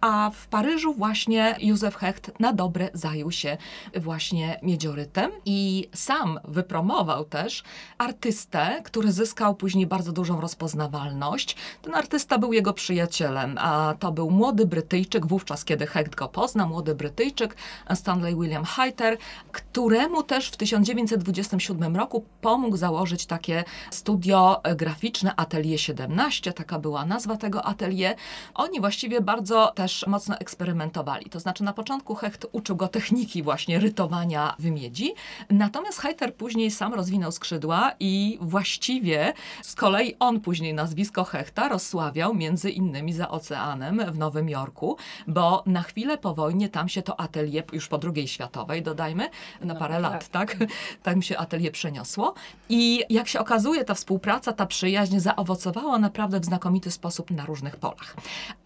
a 0.00 0.30
w 0.34 0.46
Paryżu 0.46 0.94
właśnie 0.94 1.56
Józef 1.60 1.96
Hecht 1.96 2.40
na 2.40 2.52
dobre 2.52 2.90
zajął 2.94 3.30
się 3.30 3.56
właśnie 3.96 4.60
miedziorytem 4.62 5.30
i 5.44 5.88
sam 5.94 6.40
wypromował 6.44 7.24
też 7.24 7.62
artystę, 7.98 8.73
który 8.82 9.12
zyskał 9.12 9.54
później 9.54 9.86
bardzo 9.86 10.12
dużą 10.12 10.40
rozpoznawalność. 10.40 11.56
Ten 11.82 11.94
artysta 11.94 12.38
był 12.38 12.52
jego 12.52 12.72
przyjacielem, 12.72 13.58
a 13.58 13.94
to 13.98 14.12
był 14.12 14.30
młody 14.30 14.66
Brytyjczyk, 14.66 15.26
wówczas 15.26 15.64
kiedy 15.64 15.86
Hecht 15.86 16.14
go 16.14 16.28
pozna, 16.28 16.66
młody 16.66 16.94
Brytyjczyk 16.94 17.56
Stanley 17.94 18.36
William 18.36 18.64
Hayter, 18.64 19.18
któremu 19.52 20.22
też 20.22 20.48
w 20.48 20.56
1927 20.56 21.96
roku 21.96 22.24
pomógł 22.40 22.76
założyć 22.76 23.26
takie 23.26 23.64
studio 23.90 24.60
graficzne 24.76 25.36
Atelier 25.36 25.80
17, 25.80 26.52
taka 26.52 26.78
była 26.78 27.04
nazwa 27.04 27.36
tego 27.36 27.64
atelier. 27.64 28.16
Oni 28.54 28.80
właściwie 28.80 29.20
bardzo 29.20 29.72
też 29.74 30.04
mocno 30.06 30.38
eksperymentowali. 30.38 31.30
To 31.30 31.40
znaczy 31.40 31.64
na 31.64 31.72
początku 31.72 32.14
Hecht 32.14 32.46
uczył 32.52 32.76
go 32.76 32.88
techniki 32.88 33.42
właśnie 33.42 33.80
rytowania 33.80 34.54
w 34.58 34.64
miedzi, 34.64 35.14
natomiast 35.50 35.98
Hayter 35.98 36.34
później 36.34 36.70
sam 36.70 36.94
rozwinął 36.94 37.32
skrzydła 37.32 37.92
i 38.00 38.38
właściwie 38.64 39.32
z 39.62 39.74
kolei 39.74 40.16
on 40.20 40.40
później 40.40 40.74
nazwisko 40.74 41.24
Hechta 41.24 41.68
rozsławiał 41.68 42.34
między 42.34 42.70
innymi 42.70 43.12
za 43.12 43.28
oceanem 43.28 44.12
w 44.12 44.18
Nowym 44.18 44.48
Jorku, 44.48 44.96
bo 45.26 45.62
na 45.66 45.82
chwilę 45.82 46.18
po 46.18 46.34
wojnie 46.34 46.68
tam 46.68 46.88
się 46.88 47.02
to 47.02 47.20
atelier, 47.20 47.64
już 47.72 47.88
po 47.88 48.00
II 48.14 48.28
światowej 48.28 48.82
dodajmy, 48.82 49.28
na 49.60 49.74
no, 49.74 49.80
parę 49.80 49.94
no, 49.94 50.00
lat, 50.00 50.28
tak. 50.28 50.58
tak? 50.58 50.68
Tam 51.02 51.22
się 51.22 51.38
atelier 51.38 51.72
przeniosło 51.72 52.34
i 52.68 53.04
jak 53.10 53.28
się 53.28 53.40
okazuje 53.40 53.84
ta 53.84 53.94
współpraca, 53.94 54.52
ta 54.52 54.66
przyjaźń 54.66 55.18
zaowocowała 55.18 55.98
naprawdę 55.98 56.40
w 56.40 56.44
znakomity 56.44 56.90
sposób 56.90 57.30
na 57.30 57.46
różnych 57.46 57.76
polach. 57.76 58.16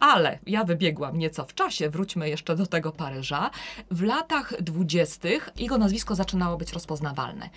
Ale 0.00 0.38
ja 0.46 0.64
wybiegłam 0.64 1.18
nieco 1.18 1.44
w 1.44 1.54
czasie, 1.54 1.90
wróćmy 1.90 2.28
jeszcze 2.28 2.56
do 2.56 2.66
tego 2.66 2.92
Paryża. 2.92 3.50
W 3.90 4.02
latach 4.02 4.62
dwudziestych 4.62 5.50
jego 5.56 5.78
nazwisko 5.78 6.14
zaczynało 6.14 6.56
być 6.56 6.72
rozpoznawalne. 6.72 7.50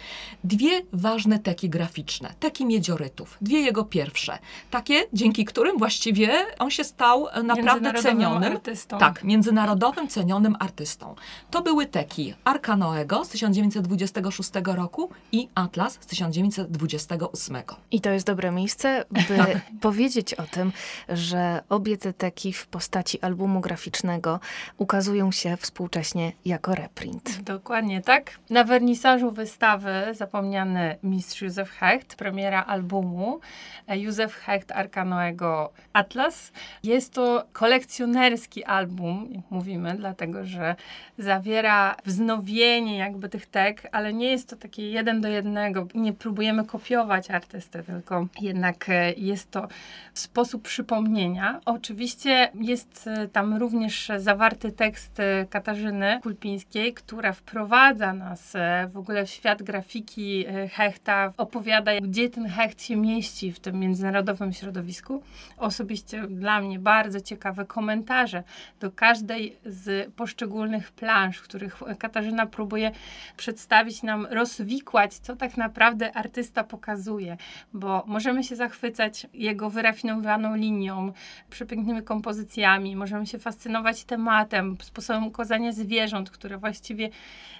Dwie 0.43 0.81
ważne 0.93 1.39
teki 1.39 1.69
graficzne 1.69 2.30
teki 2.39 2.65
miedziorytów. 2.65 3.37
Dwie 3.41 3.59
jego 3.61 3.85
pierwsze. 3.85 4.37
Takie, 4.71 5.03
dzięki 5.13 5.45
którym 5.45 5.77
właściwie 5.77 6.31
on 6.59 6.69
się 6.71 6.83
stał 6.83 7.27
e, 7.27 7.43
naprawdę 7.43 7.63
Międzynarodowym 7.71 8.01
cenionym. 8.03 8.53
artystą. 8.53 8.97
Tak, 8.97 9.23
międzynarodowym 9.23 10.07
cenionym 10.07 10.55
artystą. 10.59 11.15
To 11.51 11.61
były 11.61 11.85
teki 11.85 12.33
Arka 12.43 12.75
Noego 12.75 13.25
z 13.25 13.29
1926 13.29 14.51
roku 14.65 15.09
i 15.31 15.47
Atlas 15.55 15.93
z 15.93 16.05
1928. 16.05 17.57
I 17.91 18.01
to 18.01 18.09
jest 18.09 18.27
dobre 18.27 18.51
miejsce, 18.51 19.05
by 19.11 19.37
Tak. 19.37 19.61
powiedzieć 19.81 20.33
o 20.33 20.43
tym, 20.43 20.71
że 21.09 21.63
obie 21.69 21.97
te 21.97 22.13
teki 22.13 22.53
w 22.53 22.67
postaci 22.67 23.21
albumu 23.21 23.61
graficznego 23.61 24.39
ukazują 24.77 25.31
się 25.31 25.57
współcześnie 25.57 26.31
jako 26.45 26.75
reprint. 26.75 27.41
Dokładnie 27.41 28.01
tak. 28.01 28.39
Na 28.49 28.63
wernisażu 28.63 29.31
wystawy 29.31 29.91
zapomniany 30.11 30.95
mistrz 31.03 31.41
Józef 31.41 31.69
Hecht, 31.71 32.15
premiera 32.21 32.65
albumu 32.65 33.39
e, 33.87 33.99
Józef 33.99 34.35
Hecht 34.35 34.71
Arkanoego 34.71 35.73
Atlas. 35.93 36.51
Jest 36.83 37.13
to 37.13 37.43
kolekcjonerski 37.53 38.63
album, 38.63 39.43
mówimy, 39.49 39.95
dlatego 39.97 40.45
że 40.45 40.75
zawiera 41.17 41.95
wznowienie 42.05 42.97
jakby 42.97 43.29
tych 43.29 43.45
tek, 43.45 43.89
ale 43.91 44.13
nie 44.13 44.31
jest 44.31 44.49
to 44.49 44.55
takie 44.55 44.91
jeden 44.91 45.21
do 45.21 45.27
jednego. 45.27 45.87
Nie 45.95 46.13
próbujemy 46.13 46.65
kopiować 46.65 47.31
artysty, 47.31 47.83
tylko 47.83 48.27
jednak 48.41 48.89
e, 48.89 49.13
jest 49.13 49.51
to 49.51 49.67
sposób 50.13 50.61
przypomnienia. 50.61 51.61
Oczywiście 51.65 52.49
jest 52.53 53.07
e, 53.07 53.27
tam 53.27 53.57
również 53.57 54.11
zawarty 54.17 54.71
tekst 54.71 55.21
Katarzyny 55.49 56.19
Kulpińskiej, 56.23 56.93
która 56.93 57.33
wprowadza 57.33 58.13
nas 58.13 58.53
w 58.93 58.97
ogóle 58.97 59.25
w 59.25 59.29
świat 59.29 59.63
grafiki 59.63 60.45
Hechta, 60.71 61.33
opowiada, 61.37 61.91
gdzie 62.11 62.29
ten 62.29 62.47
Hecht 62.47 62.83
się 62.83 62.95
mieści 62.95 63.51
w 63.51 63.59
tym 63.59 63.79
międzynarodowym 63.79 64.53
środowisku. 64.53 65.23
Osobiście 65.57 66.27
dla 66.27 66.61
mnie 66.61 66.79
bardzo 66.79 67.21
ciekawe 67.21 67.65
komentarze 67.65 68.43
do 68.79 68.91
każdej 68.91 69.57
z 69.65 70.13
poszczególnych 70.13 70.91
plansz, 70.91 71.37
w 71.37 71.43
których 71.43 71.81
Katarzyna 71.99 72.45
próbuje 72.45 72.91
przedstawić 73.37 74.03
nam, 74.03 74.27
rozwikłać, 74.29 75.13
co 75.13 75.35
tak 75.35 75.57
naprawdę 75.57 76.13
artysta 76.13 76.63
pokazuje, 76.63 77.37
bo 77.73 78.03
możemy 78.07 78.43
się 78.43 78.55
zachwycać 78.55 79.27
jego 79.33 79.69
wyrafinowaną 79.69 80.55
linią, 80.55 81.13
przepięknymi 81.49 82.03
kompozycjami, 82.03 82.95
możemy 82.95 83.27
się 83.27 83.39
fascynować 83.39 84.03
tematem, 84.03 84.77
sposobem 84.81 85.27
ukazania 85.27 85.71
zwierząt, 85.71 86.31
które 86.31 86.57
właściwie 86.57 87.09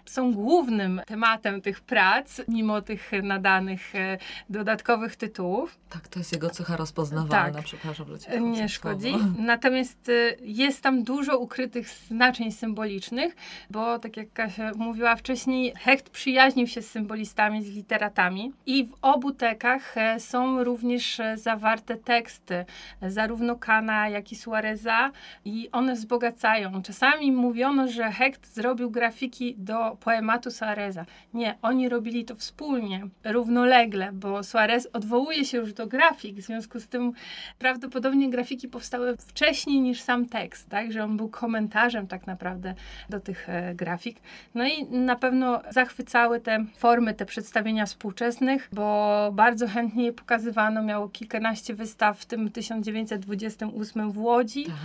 są 0.05 0.33
głównym 0.33 1.01
tematem 1.05 1.61
tych 1.61 1.81
prac, 1.81 2.41
mimo 2.47 2.81
tych 2.81 3.11
nadanych 3.23 3.95
e, 3.95 4.17
dodatkowych 4.49 5.15
tytułów. 5.15 5.77
Tak, 5.89 6.07
to 6.07 6.19
jest 6.19 6.31
jego 6.33 6.49
cecha 6.49 6.77
rozpoznawalna, 6.77 7.53
Tak. 7.53 7.63
przepraszam, 7.63 8.07
że 8.07 8.19
cię 8.19 8.41
Nie 8.41 8.49
wchodzę 8.51 8.67
w 8.67 8.71
szkodzi. 8.71 9.13
Natomiast 9.53 10.09
y, 10.09 10.37
jest 10.41 10.81
tam 10.81 11.03
dużo 11.03 11.37
ukrytych 11.37 11.89
znaczeń 11.89 12.51
symbolicznych, 12.51 13.35
bo 13.69 13.99
tak 13.99 14.17
jak 14.17 14.33
Kasia 14.33 14.71
mówiła 14.75 15.15
wcześniej, 15.15 15.73
Hecht 15.75 16.09
przyjaźnił 16.09 16.67
się 16.67 16.81
z 16.81 16.91
symbolistami, 16.91 17.63
z 17.63 17.69
literatami 17.69 18.51
i 18.65 18.85
w 18.85 18.93
obu 19.01 19.31
tekach 19.31 19.97
e, 19.97 20.19
są 20.19 20.63
również 20.63 21.19
e, 21.19 21.37
zawarte 21.37 21.95
teksty, 21.95 22.65
e, 23.01 23.11
zarówno 23.11 23.55
Kana, 23.55 24.09
jak 24.09 24.31
i 24.31 24.35
Suareza 24.35 25.11
i 25.45 25.69
one 25.71 25.93
wzbogacają. 25.93 26.81
Czasami 26.81 27.31
mówiono, 27.31 27.87
że 27.87 28.11
Hecht 28.11 28.53
zrobił 28.53 28.91
grafiki 28.91 29.55
do 29.57 29.97
poematu 29.99 30.51
Suareza. 30.51 31.05
Nie, 31.33 31.57
oni 31.61 31.89
robili 31.89 32.25
to 32.25 32.35
wspólnie, 32.35 33.07
równolegle, 33.23 34.11
bo 34.13 34.30
Suarez 34.43 34.87
odwołuje 34.93 35.45
się 35.45 35.57
już 35.57 35.73
do 35.73 35.87
grafik, 35.87 36.37
w 36.37 36.41
związku 36.41 36.79
z 36.79 36.87
tym 36.87 37.13
prawdopodobnie 37.59 38.29
grafiki 38.29 38.67
powstały 38.67 39.17
wcześniej 39.17 39.81
niż 39.81 40.01
sam 40.01 40.25
tekst, 40.25 40.69
tak, 40.69 40.91
że 40.91 41.03
on 41.03 41.17
był 41.17 41.29
komentarzem 41.29 42.07
tak 42.07 42.27
naprawdę 42.27 42.73
do 43.09 43.19
tych 43.19 43.49
e, 43.49 43.75
grafik. 43.75 44.19
No 44.55 44.67
i 44.67 44.85
na 44.85 45.15
pewno 45.15 45.61
zachwycały 45.69 46.39
te 46.39 46.65
formy, 46.77 47.13
te 47.13 47.25
przedstawienia 47.25 47.85
współczesnych, 47.85 48.69
bo 48.73 49.29
bardzo 49.33 49.67
chętnie 49.67 50.03
je 50.03 50.13
pokazywano, 50.13 50.83
miało 50.83 51.09
kilkanaście 51.09 51.73
wystaw, 51.73 52.19
w 52.19 52.25
tym 52.25 52.51
1928 52.51 54.11
w 54.11 54.17
Łodzi. 54.17 54.65
Tak. 54.65 54.75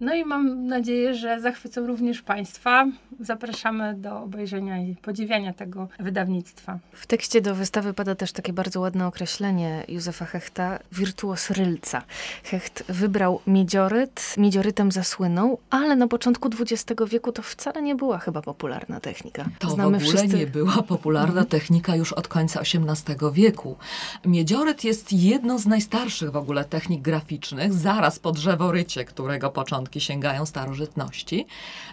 No 0.00 0.14
i 0.14 0.24
mam 0.24 0.66
nadzieję, 0.66 1.14
że 1.14 1.40
zachwycą 1.40 1.86
również 1.86 2.22
Państwa. 2.22 2.86
Zapraszamy 3.20 3.94
do 3.94 4.22
obejrzenia 4.22 4.78
i 4.78 4.96
podziwiania 4.96 5.52
tego 5.52 5.88
wydawnictwa. 5.98 6.78
W 6.92 7.06
tekście 7.06 7.40
do 7.40 7.54
wystawy 7.54 7.94
pada 7.94 8.14
też 8.14 8.32
takie 8.32 8.52
bardzo 8.52 8.75
ładne 8.80 9.06
określenie 9.06 9.84
Józefa 9.88 10.24
Hechta, 10.24 10.78
wirtuos 10.92 11.50
rylca. 11.50 12.02
Hecht 12.44 12.84
wybrał 12.88 13.40
miedzioryt, 13.46 14.34
miedziorytem 14.38 14.92
zasłynął, 14.92 15.58
ale 15.70 15.96
na 15.96 16.08
początku 16.08 16.48
XX 16.60 17.00
wieku 17.10 17.32
to 17.32 17.42
wcale 17.42 17.82
nie 17.82 17.94
była 17.94 18.18
chyba 18.18 18.42
popularna 18.42 19.00
technika. 19.00 19.44
To 19.58 19.68
w 19.68 19.80
ogóle 19.80 20.26
nie 20.26 20.46
była 20.46 20.82
popularna 20.82 21.44
technika 21.44 21.96
już 21.96 22.12
od 22.12 22.28
końca 22.28 22.60
XVIII 22.60 23.16
wieku. 23.32 23.76
Miedzioryt 24.24 24.84
jest 24.84 25.12
jedną 25.12 25.58
z 25.58 25.66
najstarszych 25.66 26.30
w 26.30 26.36
ogóle 26.36 26.64
technik 26.64 27.02
graficznych, 27.02 27.72
zaraz 27.72 28.18
po 28.18 28.32
drzeworycie, 28.32 29.04
którego 29.04 29.50
początki 29.50 30.00
sięgają 30.00 30.46
starożytności. 30.46 31.46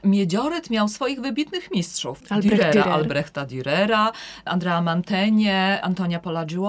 Miedzioryt 0.03 0.69
miał 0.69 0.87
swoich 0.87 1.21
wybitnych 1.21 1.71
mistrzów. 1.71 2.19
Albrecht 2.29 2.63
Dürera, 2.63 2.83
Dürer. 2.83 2.89
Albrechta 2.89 3.45
Dürera, 3.45 4.11
Andrea 4.45 4.81
Mantegnie, 4.81 5.79
Antonia 5.83 6.19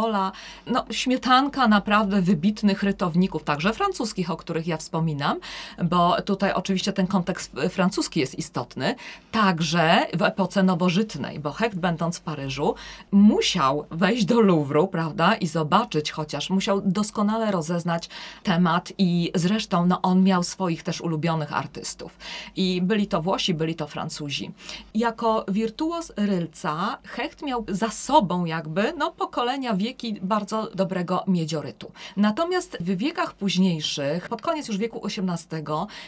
Pollagiuola. 0.04 0.32
No, 0.66 0.84
śmietanka 0.90 1.68
naprawdę 1.68 2.22
wybitnych 2.22 2.82
rytowników, 2.82 3.44
także 3.44 3.72
francuskich, 3.72 4.30
o 4.30 4.36
których 4.36 4.66
ja 4.66 4.76
wspominam, 4.76 5.38
bo 5.84 6.22
tutaj 6.22 6.52
oczywiście 6.52 6.92
ten 6.92 7.06
kontekst 7.06 7.52
francuski 7.70 8.20
jest 8.20 8.34
istotny. 8.34 8.94
Także 9.32 10.06
w 10.14 10.22
epoce 10.22 10.62
nowożytnej, 10.62 11.40
bo 11.40 11.52
Hecht 11.52 11.78
będąc 11.78 12.18
w 12.18 12.20
Paryżu 12.20 12.74
musiał 13.12 13.86
wejść 13.90 14.24
do 14.24 14.40
Louvru, 14.40 14.88
prawda, 14.88 15.34
i 15.34 15.46
zobaczyć 15.46 16.10
chociaż, 16.10 16.50
musiał 16.50 16.80
doskonale 16.80 17.50
rozeznać 17.50 18.08
temat 18.42 18.92
i 18.98 19.32
zresztą 19.34 19.86
no, 19.86 20.02
on 20.02 20.22
miał 20.22 20.42
swoich 20.42 20.82
też 20.82 21.00
ulubionych 21.00 21.52
artystów. 21.52 22.18
I 22.56 22.82
byli 22.82 23.06
to 23.06 23.22
Włosi, 23.22 23.54
byli 23.54 23.74
to 23.74 23.86
Francuzi. 23.86 24.50
Jako 24.94 25.44
wirtuos 25.48 26.12
rylca 26.16 26.98
Hecht 27.04 27.42
miał 27.42 27.64
za 27.68 27.90
sobą 27.90 28.44
jakby 28.44 28.92
no, 28.98 29.10
pokolenia, 29.10 29.74
wieki 29.74 29.93
bardzo 30.22 30.70
dobrego 30.74 31.24
miedziorytu. 31.26 31.92
Natomiast 32.16 32.76
w 32.80 32.96
wiekach 32.96 33.34
późniejszych, 33.34 34.28
pod 34.28 34.42
koniec 34.42 34.68
już 34.68 34.76
wieku 34.76 35.00
XVIII, 35.06 35.64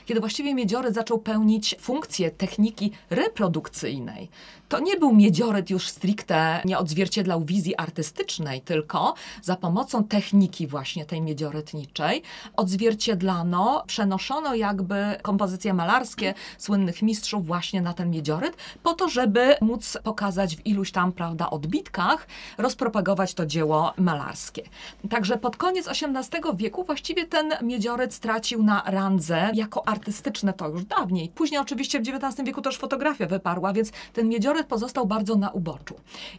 kiedy 0.07 0.21
właściwie 0.21 0.55
miedzioryt 0.55 0.95
zaczął 0.95 1.19
pełnić 1.19 1.77
funkcję 1.81 2.31
techniki 2.31 2.93
reprodukcyjnej, 3.11 4.31
to 4.69 4.81
nie 4.81 4.97
był 4.97 5.15
miedzioryt 5.15 5.71
już 5.71 5.89
stricte, 5.89 6.63
nie 6.65 6.79
odzwierciedlał 6.79 7.45
wizji 7.45 7.77
artystycznej, 7.77 8.61
tylko 8.61 9.15
za 9.43 9.57
pomocą 9.57 10.05
techniki 10.05 10.67
właśnie 10.67 11.05
tej 11.05 11.21
miedziorytniczej 11.21 12.23
odzwierciedlano, 12.57 13.85
przenoszono 13.87 14.55
jakby 14.55 15.17
kompozycje 15.23 15.75
malarskie 15.75 16.35
słynnych 16.59 17.03
mistrzów 17.03 17.47
właśnie 17.47 17.83
na 17.83 17.93
ten 17.93 18.11
miedzioryt, 18.11 18.57
po 18.83 18.95
to, 18.95 19.09
żeby 19.09 19.55
móc 19.61 19.99
pokazać 20.03 20.57
w 20.57 20.67
iluś 20.67 20.93
tam, 20.93 21.13
prawda, 21.13 21.51
odbitkach, 21.51 22.27
rozpropagować 22.59 23.35
to 23.35 23.47
dzieło 23.47 23.76
malarskie. 23.97 24.63
Także 25.11 25.39
pod 25.39 25.57
koniec 25.57 25.89
XVIII 25.89 26.43
wieku 26.57 26.85
właściwie 26.85 27.27
ten 27.27 27.53
miedzioryt 27.63 28.15
stracił 28.15 28.63
na 28.63 28.83
randze 28.87 29.51
jako 29.55 29.89
artystyczne 29.89 30.53
to 30.53 30.69
już 30.69 30.85
dawniej. 30.85 31.29
Później 31.29 31.61
oczywiście 31.61 32.01
w 32.01 32.09
XIX 32.09 32.47
wieku 32.47 32.63
też 32.63 32.79
fotografia 32.79 33.27
wyparła, 33.27 33.73
więc 33.73 33.93
ten 34.13 34.29
miedzioryt 34.29 34.67
pozostał 34.67 35.07
bardzo 35.07 35.37
na 35.37 35.51
uboczu. 35.51 35.95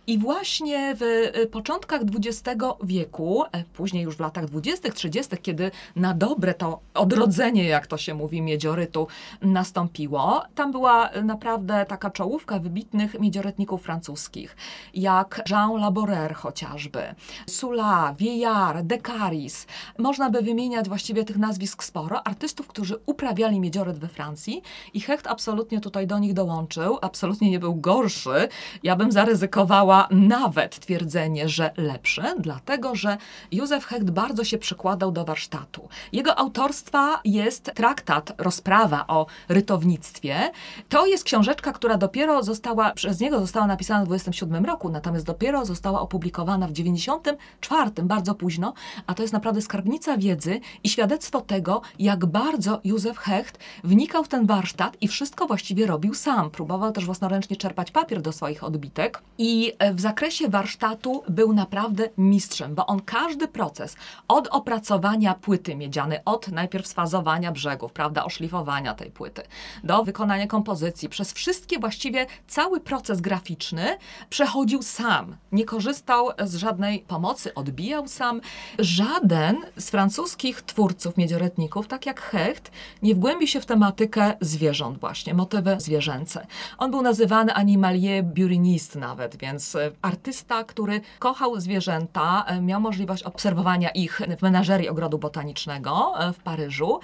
I 0.08 0.17
właśnie 0.17 0.96
w 0.96 1.01
y, 1.01 1.48
początkach 1.48 2.01
XX 2.01 2.63
wieku, 2.84 3.44
e, 3.51 3.63
później 3.63 4.03
już 4.03 4.15
w 4.15 4.20
latach 4.20 4.46
20., 4.46 4.91
30., 4.91 5.38
kiedy 5.41 5.72
na 5.96 6.13
dobre 6.13 6.53
to 6.53 6.79
odrodzenie, 6.94 7.63
jak 7.63 7.88
to 7.88 7.98
się 7.98 8.13
mówi, 8.13 8.41
miedziorytu 8.41 9.08
nastąpiło, 9.41 10.44
tam 10.56 10.72
była 10.72 11.10
naprawdę 11.24 11.86
taka 11.86 12.10
czołówka 12.10 12.60
wybitnych 12.60 13.20
miedziorytników 13.20 13.82
francuskich, 13.82 14.56
jak 14.94 15.41
Jean 15.50 15.79
Laborer 15.79 16.36
chociażby, 16.36 17.15
Sula, 17.50 18.15
Vieillard, 18.17 18.86
Decaris. 18.86 19.67
Można 19.98 20.29
by 20.29 20.41
wymieniać 20.41 20.89
właściwie 20.89 21.24
tych 21.24 21.38
nazwisk 21.38 21.84
sporo, 21.84 22.27
artystów, 22.27 22.67
którzy 22.67 23.00
uprawiali 23.05 23.60
miedzioryt 23.60 24.00
we 24.00 24.07
Francji 24.07 24.62
i 24.93 25.01
Hecht 25.01 25.27
absolutnie 25.27 25.81
tutaj 25.81 26.07
do 26.07 26.19
nich 26.19 26.34
dołączył, 26.34 26.98
absolutnie 27.01 27.51
nie 27.51 27.60
był 27.60 27.75
gorszy. 27.75 28.48
Ja 28.84 28.96
bym 28.96 29.12
zaryzykowała 29.12 30.07
nawet 30.12 30.79
twierdzenie, 30.79 31.50
że 31.50 31.72
lepszy, 31.77 32.24
dlatego 32.39 32.96
że 32.96 33.17
Józef 33.51 33.86
Hecht 33.86 34.10
bardzo 34.12 34.43
się 34.43 34.57
przykładał 34.57 35.12
do 35.12 35.25
warsztatu. 35.25 35.89
Jego 36.12 36.36
autorstwa 36.39 37.22
jest 37.25 37.72
traktat, 37.75 38.34
rozprawa 38.38 39.07
o 39.07 39.25
rytownictwie. 39.50 40.51
To 40.89 41.05
jest 41.05 41.24
książeczka, 41.24 41.72
która 41.72 41.98
dopiero 41.98 42.43
została, 42.43 42.91
przez 42.91 43.19
niego 43.19 43.39
została 43.39 43.67
napisana 43.67 44.03
w 44.03 44.07
27 44.07 44.65
roku, 44.65 44.89
natomiast 44.89 45.25
dopiero 45.25 45.65
została 45.65 46.01
opublikowana 46.01 46.67
w 46.67 46.72
54, 47.19 47.91
bardzo 48.03 48.36
późno, 48.36 48.74
a 49.07 49.13
to 49.13 49.21
jest 49.21 49.33
naprawdę 49.33 49.62
skarbnica 49.62 50.17
wiedzy 50.17 50.59
i 50.83 50.89
świadectwo 50.89 51.41
tego, 51.41 51.81
jak 52.00 52.25
bardzo 52.25 52.81
Józef 52.83 53.17
Hecht 53.17 53.59
wnikał 53.83 54.24
w 54.24 54.27
ten 54.27 54.45
warsztat 54.45 54.97
i 55.01 55.07
wszystko 55.07 55.47
właściwie 55.47 55.88
robił 55.88 56.13
sam. 56.13 56.51
Próbował 56.51 56.91
też 56.91 57.05
własnoręcznie 57.05 57.55
czerpać 57.55 57.91
papier 57.91 58.21
do 58.21 58.31
swoich 58.31 58.63
odbitek 58.63 59.21
i 59.38 59.74
e, 59.79 59.93
w 59.93 60.01
zakresie 60.01 60.50
warsztatu 60.50 61.24
był 61.29 61.53
naprawdę 61.53 62.09
mistrzem, 62.17 62.75
bo 62.75 62.86
on 62.86 63.01
każdy 63.01 63.47
proces 63.47 63.95
od 64.27 64.47
opracowania 64.47 65.33
płyty 65.33 65.75
miedzianej, 65.75 66.19
od 66.25 66.47
najpierw 66.47 66.88
sfazowania 66.88 67.51
brzegów, 67.51 67.93
prawda, 67.93 68.25
oszlifowania 68.25 68.93
tej 68.93 69.12
płyty, 69.12 69.41
do 69.83 70.03
wykonania 70.03 70.47
kompozycji, 70.47 71.09
przez 71.09 71.33
wszystkie 71.33 71.79
właściwie 71.79 72.25
cały 72.47 72.79
proces 72.79 73.21
graficzny 73.21 73.97
przechodził 74.29 74.81
sam. 74.81 75.38
Nie 75.51 75.65
korzystał 75.65 76.29
z 76.43 76.55
żadnej 76.55 77.05
pomocy, 77.08 77.54
odbijał 77.54 78.08
sam. 78.08 78.42
Żaden 78.80 79.58
z 79.78 79.90
francuskich 79.90 80.62
twórców 80.62 81.18
miedzioretników, 81.18 81.88
tak 81.88 82.06
jak 82.06 82.22
Hecht, 82.22 82.72
nie 83.02 83.16
wgłębił 83.16 83.48
się 83.48 83.62
w 83.62 83.66
tematykę 83.66 84.34
zwierząt 84.42 85.00
właśnie, 85.00 85.34
motywy 85.34 85.76
zwierzęce. 85.80 86.48
On 86.78 86.92
był 86.92 87.02
nazywany 87.02 87.54
animalier 87.54 88.24
buriniste 88.24 89.00
nawet, 89.00 89.36
więc 89.36 89.76
e, 89.76 89.92
artysta, 90.02 90.64
który 90.64 91.02
kochał 91.20 91.60
zwierzęta, 91.60 92.46
e, 92.48 92.62
miał 92.62 92.82
możliwość 92.82 93.24
obserwowania 93.24 93.90
ich 93.90 94.22
w 94.38 94.42
menażerii 94.42 94.90
ogrodu 94.90 95.18
botanicznego 95.18 96.14
e, 96.18 96.34
w 96.34 96.38
Paryżu 96.38 97.00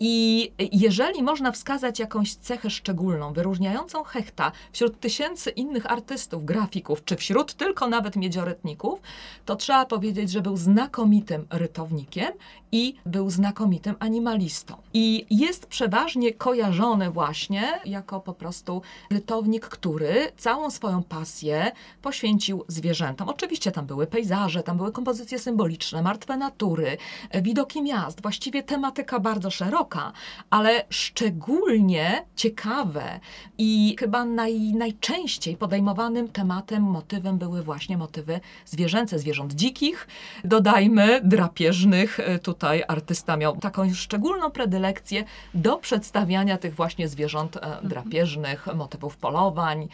i 0.00 0.52
jeżeli 0.72 1.22
można 1.22 1.52
wskazać 1.52 1.98
jakąś 1.98 2.34
cechę 2.34 2.70
szczególną, 2.70 3.32
wyróżniającą 3.32 4.04
Hechta 4.04 4.52
wśród 4.72 5.00
tysięcy 5.00 5.50
innych 5.50 5.92
artystów, 5.92 6.44
grafików, 6.44 7.04
czy 7.04 7.16
wśród 7.16 7.54
tylko 7.54 7.88
nawet 7.88 8.16
miedzioretników, 8.16 9.00
to 9.44 9.56
trzeba 9.56 9.86
powiedzieć, 9.86 10.30
że 10.30 10.40
był 10.40 10.56
znakomitym 10.56 11.46
rytownikiem 11.50 12.32
i 12.74 12.94
był 13.06 13.30
znakomitym 13.30 13.94
animalistą. 13.98 14.76
I 14.94 15.26
jest 15.30 15.66
przeważnie 15.66 16.32
kojarzony 16.32 17.10
właśnie 17.10 17.80
jako 17.84 18.20
po 18.20 18.32
prostu 18.32 18.82
rytownik, 19.10 19.66
który 19.66 20.32
całą 20.36 20.70
swoją 20.70 21.02
pasję 21.02 21.72
poświęcił 22.02 22.64
zwierzętom. 22.68 23.28
Oczywiście 23.28 23.72
tam 23.72 23.86
były 23.86 24.06
pejzaże, 24.06 24.62
tam 24.62 24.76
były 24.76 24.92
kompozycje 24.92 25.38
symboliczne, 25.38 26.02
martwe 26.02 26.36
natury, 26.36 26.96
widoki 27.42 27.82
miast, 27.82 28.22
właściwie 28.22 28.62
tematyka 28.62 29.20
bardzo 29.20 29.50
szeroka, 29.50 30.12
ale 30.50 30.84
szczególnie 30.90 32.24
ciekawe 32.36 33.20
i 33.58 33.96
chyba 33.98 34.24
naj, 34.24 34.60
najczęściej 34.60 35.56
podejmowanym 35.56 36.28
tematem, 36.28 36.82
motywem 36.82 37.38
były 37.38 37.62
właśnie 37.62 37.98
motywy 37.98 38.40
zwierzęce, 38.66 39.18
zwierząt 39.18 39.52
dzikich, 39.52 40.08
dodajmy 40.44 41.20
drapieżnych. 41.24 42.18
Tutaj 42.42 42.63
artysta 42.88 43.36
miał 43.36 43.56
taką 43.56 43.94
szczególną 43.94 44.50
predylekcję 44.50 45.24
do 45.54 45.76
przedstawiania 45.78 46.58
tych 46.58 46.74
właśnie 46.74 47.08
zwierząt 47.08 47.56
e, 47.56 47.60
drapieżnych, 47.82 48.66
motywów 48.74 49.16
polowań, 49.16 49.88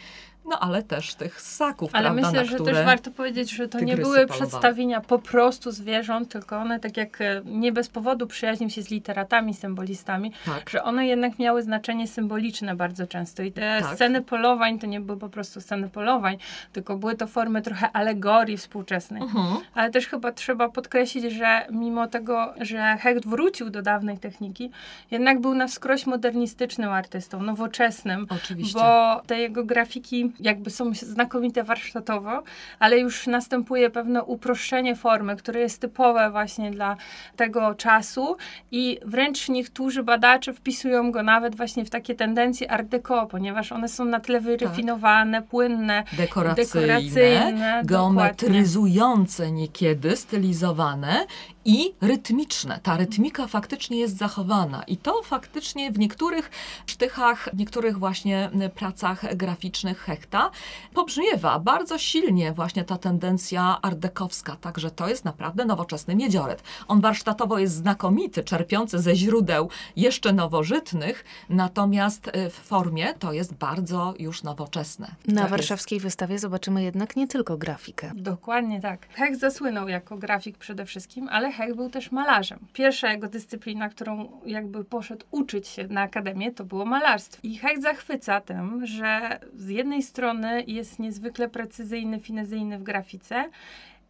no 0.45 0.59
ale 0.59 0.83
też 0.83 1.15
tych 1.15 1.41
ssaków, 1.41 1.89
ale 1.93 2.03
prawda, 2.03 2.21
myślę, 2.27 2.43
na 2.43 2.47
że 2.57 2.65
też 2.65 2.85
warto 2.85 3.11
powiedzieć, 3.11 3.51
że 3.51 3.67
to 3.67 3.79
nie 3.79 3.97
były 3.97 4.15
polowały. 4.15 4.27
przedstawienia 4.39 5.01
po 5.01 5.19
prostu 5.19 5.71
zwierząt, 5.71 6.29
tylko 6.31 6.57
one 6.57 6.79
tak 6.79 6.97
jak 6.97 7.21
e, 7.21 7.41
nie 7.45 7.71
bez 7.71 7.89
powodu 7.89 8.27
przyjaźnił 8.27 8.69
się 8.69 8.81
z 8.81 8.89
literatami, 8.89 9.53
symbolistami, 9.53 10.31
Tak. 10.45 10.69
że 10.69 10.83
one 10.83 11.07
jednak 11.07 11.39
miały 11.39 11.61
znaczenie 11.63 12.07
symboliczne 12.07 12.75
bardzo 12.75 13.07
często. 13.07 13.43
I 13.43 13.51
te 13.51 13.81
Tak. 13.81 13.95
sceny 13.95 14.21
polowań 14.21 14.79
to 14.79 14.87
nie 14.87 15.01
były 15.01 15.19
po 15.19 15.29
prostu 15.29 15.61
sceny 15.61 15.89
polowań, 15.89 16.37
tylko 16.73 16.97
były 16.97 17.15
to 17.15 17.27
formy 17.27 17.61
trochę 17.61 17.91
alegorii 17.91 18.57
współczesnej. 18.57 19.21
Mhm. 19.21 19.57
Ale 19.73 19.89
też 19.91 20.07
chyba 20.07 20.31
trzeba 20.31 20.69
podkreślić, 20.69 21.33
że 21.33 21.67
mimo 21.71 22.07
tego, 22.07 22.53
że 22.61 22.97
Hecht 23.01 23.27
wrócił 23.27 23.69
do 23.69 23.81
dawnej 23.81 24.17
techniki, 24.17 24.71
jednak 25.11 25.39
był 25.41 25.53
na 25.53 25.67
wskroś 25.67 26.05
modernistycznym 26.05 26.89
artystą, 26.89 27.43
nowoczesnym. 27.43 28.27
Oczywiście. 28.29 28.79
Bo 28.79 29.21
te 29.27 29.39
jego 29.39 29.63
grafiki 29.63 30.30
jakby 30.39 30.69
są 30.69 30.93
znakomite 30.93 31.63
warsztatowo, 31.63 32.43
ale 32.79 32.99
już 32.99 33.27
następuje 33.27 33.89
pewne 33.89 34.23
uproszczenie 34.23 34.95
formy, 34.95 35.35
które 35.35 35.59
jest 35.59 35.81
typowe 35.81 36.31
właśnie 36.31 36.71
dla 36.71 36.97
tego 37.35 37.75
czasu 37.75 38.37
i 38.71 38.99
wręcz 39.05 39.49
niektórzy 39.49 40.03
badacze 40.03 40.53
wpisują 40.53 41.11
go 41.11 41.23
nawet 41.23 41.55
właśnie 41.55 41.85
w 41.85 41.89
takie 41.89 42.15
tendencje 42.15 42.71
art 42.71 42.87
deco, 42.87 43.25
ponieważ 43.25 43.71
one 43.71 43.87
są 43.87 44.05
na 44.05 44.19
tyle 44.19 44.41
wyrafinowane, 44.41 45.41
płynne, 45.41 46.03
dekoracyjne, 46.17 47.01
dekoracyjne, 47.01 47.81
geometryzujące 47.85 49.51
niekiedy, 49.51 50.15
stylizowane 50.15 51.25
i 51.65 51.93
rytmiczne. 52.01 52.79
Ta 52.83 52.97
rytmika 52.97 53.47
faktycznie 53.47 53.97
jest 53.99 54.17
zachowana 54.17 54.83
i 54.83 54.97
to 54.97 55.23
faktycznie 55.23 55.91
w 55.91 55.99
niektórych 55.99 56.51
sztychach, 56.85 57.49
w 57.53 57.57
niektórych 57.57 57.99
właśnie 57.99 58.49
pracach 58.75 59.35
graficznych 59.35 59.99
Hechta 59.99 60.51
pobrzmiewa 60.93 61.59
bardzo 61.59 61.97
silnie 61.97 62.53
właśnie 62.53 62.83
ta 62.83 62.97
tendencja 62.97 63.77
ardekowska, 63.81 64.55
także 64.55 64.91
to 64.91 65.09
jest 65.09 65.25
naprawdę 65.25 65.65
nowoczesny 65.65 66.15
miedzioret. 66.15 66.63
On 66.87 67.01
warsztatowo 67.01 67.59
jest 67.59 67.75
znakomity, 67.75 68.43
czerpiący 68.43 68.99
ze 68.99 69.15
źródeł 69.15 69.69
jeszcze 69.95 70.33
nowożytnych, 70.33 71.25
natomiast 71.49 72.27
y, 72.27 72.49
w 72.49 72.53
formie 72.53 73.13
to 73.13 73.33
jest 73.33 73.53
bardzo 73.53 74.13
już 74.19 74.43
nowoczesne. 74.43 75.07
Na 75.07 75.15
Tak 75.25 75.35
jest. 75.35 75.49
warszawskiej 75.49 75.99
wystawie 75.99 76.39
zobaczymy 76.39 76.83
jednak 76.83 77.15
nie 77.15 77.27
tylko 77.27 77.57
grafikę. 77.57 78.11
Dokładnie 78.15 78.81
tak. 78.81 79.07
Hecht 79.09 79.39
zasłynął 79.39 79.87
jako 79.87 80.17
grafik 80.17 80.57
przede 80.57 80.85
wszystkim, 80.85 81.29
ale 81.31 81.50
Hecht 81.51 81.75
był 81.75 81.89
też 81.89 82.11
malarzem. 82.11 82.59
Pierwsza 82.73 83.11
jego 83.11 83.27
dyscyplina, 83.27 83.89
którą 83.89 84.41
jakby 84.45 84.83
poszedł 84.83 85.25
uczyć 85.31 85.67
się 85.67 85.87
na 85.87 86.01
akademię, 86.01 86.51
to 86.51 86.63
było 86.63 86.85
malarstwo. 86.85 87.39
I 87.43 87.57
Hecht 87.57 87.81
zachwyca 87.81 88.41
tym, 88.41 88.85
że 88.85 89.39
z 89.55 89.69
jednej 89.69 90.03
strony 90.03 90.63
jest 90.67 90.99
niezwykle 90.99 91.49
precyzyjny, 91.49 92.19
finezyjny 92.19 92.79
w 92.79 92.83
grafice, 92.83 93.49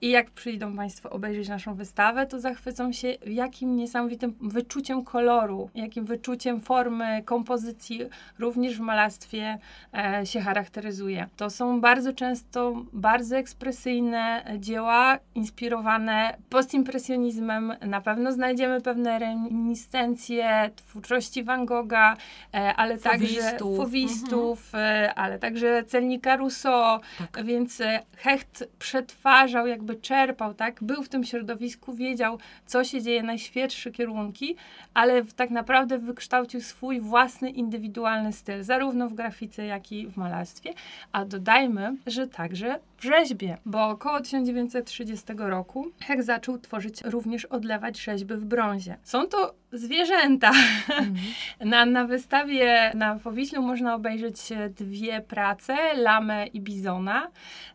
i 0.02 0.10
jak 0.10 0.32
przyjdą 0.32 0.76
Państwo 0.76 1.10
obejrzeć 1.10 1.50
naszą 1.50 1.76
wystawę, 1.76 2.26
to 2.28 2.40
zachwycą 2.40 2.92
się, 2.92 3.08
jakim 3.28 3.76
niesamowitym 3.76 4.36
wyczuciem 4.42 5.04
koloru, 5.04 5.70
jakim 5.76 6.06
wyczuciem 6.06 6.62
formy, 6.62 7.22
kompozycji 7.26 8.02
również 8.40 8.78
w 8.78 8.80
malarstwie 8.80 9.58
e, 9.94 10.26
się 10.26 10.42
charakteryzuje. 10.42 11.28
To 11.38 11.50
są 11.50 11.82
bardzo 11.82 12.14
często 12.14 12.74
bardzo 12.94 13.38
ekspresyjne 13.38 14.44
dzieła, 14.60 15.20
inspirowane 15.36 16.38
postimpresjonizmem. 16.50 17.74
Na 17.82 18.02
pewno 18.02 18.32
znajdziemy 18.32 18.82
pewne 18.82 19.20
reminiscencje 19.20 20.72
twórczości 20.76 21.44
Van 21.44 21.66
Gogha, 21.66 22.18
e, 22.54 22.74
ale 22.76 22.98
także 22.98 23.42
Fowistów. 23.42 23.78
fowistów, 23.78 24.76
e, 24.76 25.14
ale 25.16 25.40
także 25.40 25.84
celnika 25.84 26.36
Rousseau, 26.36 27.00
Tak. 27.32 27.46
więc 27.46 27.82
e, 27.82 28.00
Hecht 28.18 28.70
przetwarzał, 28.80 29.68
jakby 29.68 29.90
czerpał, 29.95 30.54
tak? 30.54 30.84
Był 30.84 31.04
w 31.04 31.10
tym 31.10 31.23
środowisku, 31.23 31.93
wiedział, 31.93 32.39
co 32.65 32.84
się 32.84 33.01
dzieje, 33.01 33.23
najświeższe 33.23 33.91
kierunki, 33.91 34.56
ale 34.93 35.25
tak 35.25 35.49
naprawdę 35.49 35.97
wykształcił 35.97 36.62
swój 36.62 36.99
własny, 36.99 37.49
indywidualny 37.49 38.34
styl, 38.34 38.63
zarówno 38.63 39.10
w 39.10 39.13
grafice, 39.13 39.65
jak 39.65 39.91
i 39.91 40.08
w 40.08 40.17
malarstwie. 40.17 40.73
A 41.12 41.25
dodajmy, 41.25 41.95
że 42.08 42.27
także 42.27 42.80
w 43.02 43.04
rzeźbie, 43.04 43.58
bo 43.66 43.90
około 43.90 44.22
1930 44.22 45.26
roku 45.38 45.92
Hecht 46.00 46.26
zaczął 46.26 46.58
tworzyć, 46.58 47.02
również 47.04 47.46
odlewać 47.46 48.00
rzeźby 48.02 48.34
w 48.36 48.46
brązie. 48.46 48.98
Są 49.04 49.28
to 49.28 49.54
zwierzęta. 49.74 50.52
Na, 51.60 51.86
na 51.86 52.06
wystawie 52.06 52.92
na 52.96 53.16
Powiślu 53.16 53.62
można 53.62 53.96
obejrzeć 53.96 54.52
e, 54.52 54.70
dwie 54.70 55.22
prace, 55.22 55.94
Lamę 55.94 56.48
i 56.48 56.62
Bizona. 56.62 57.28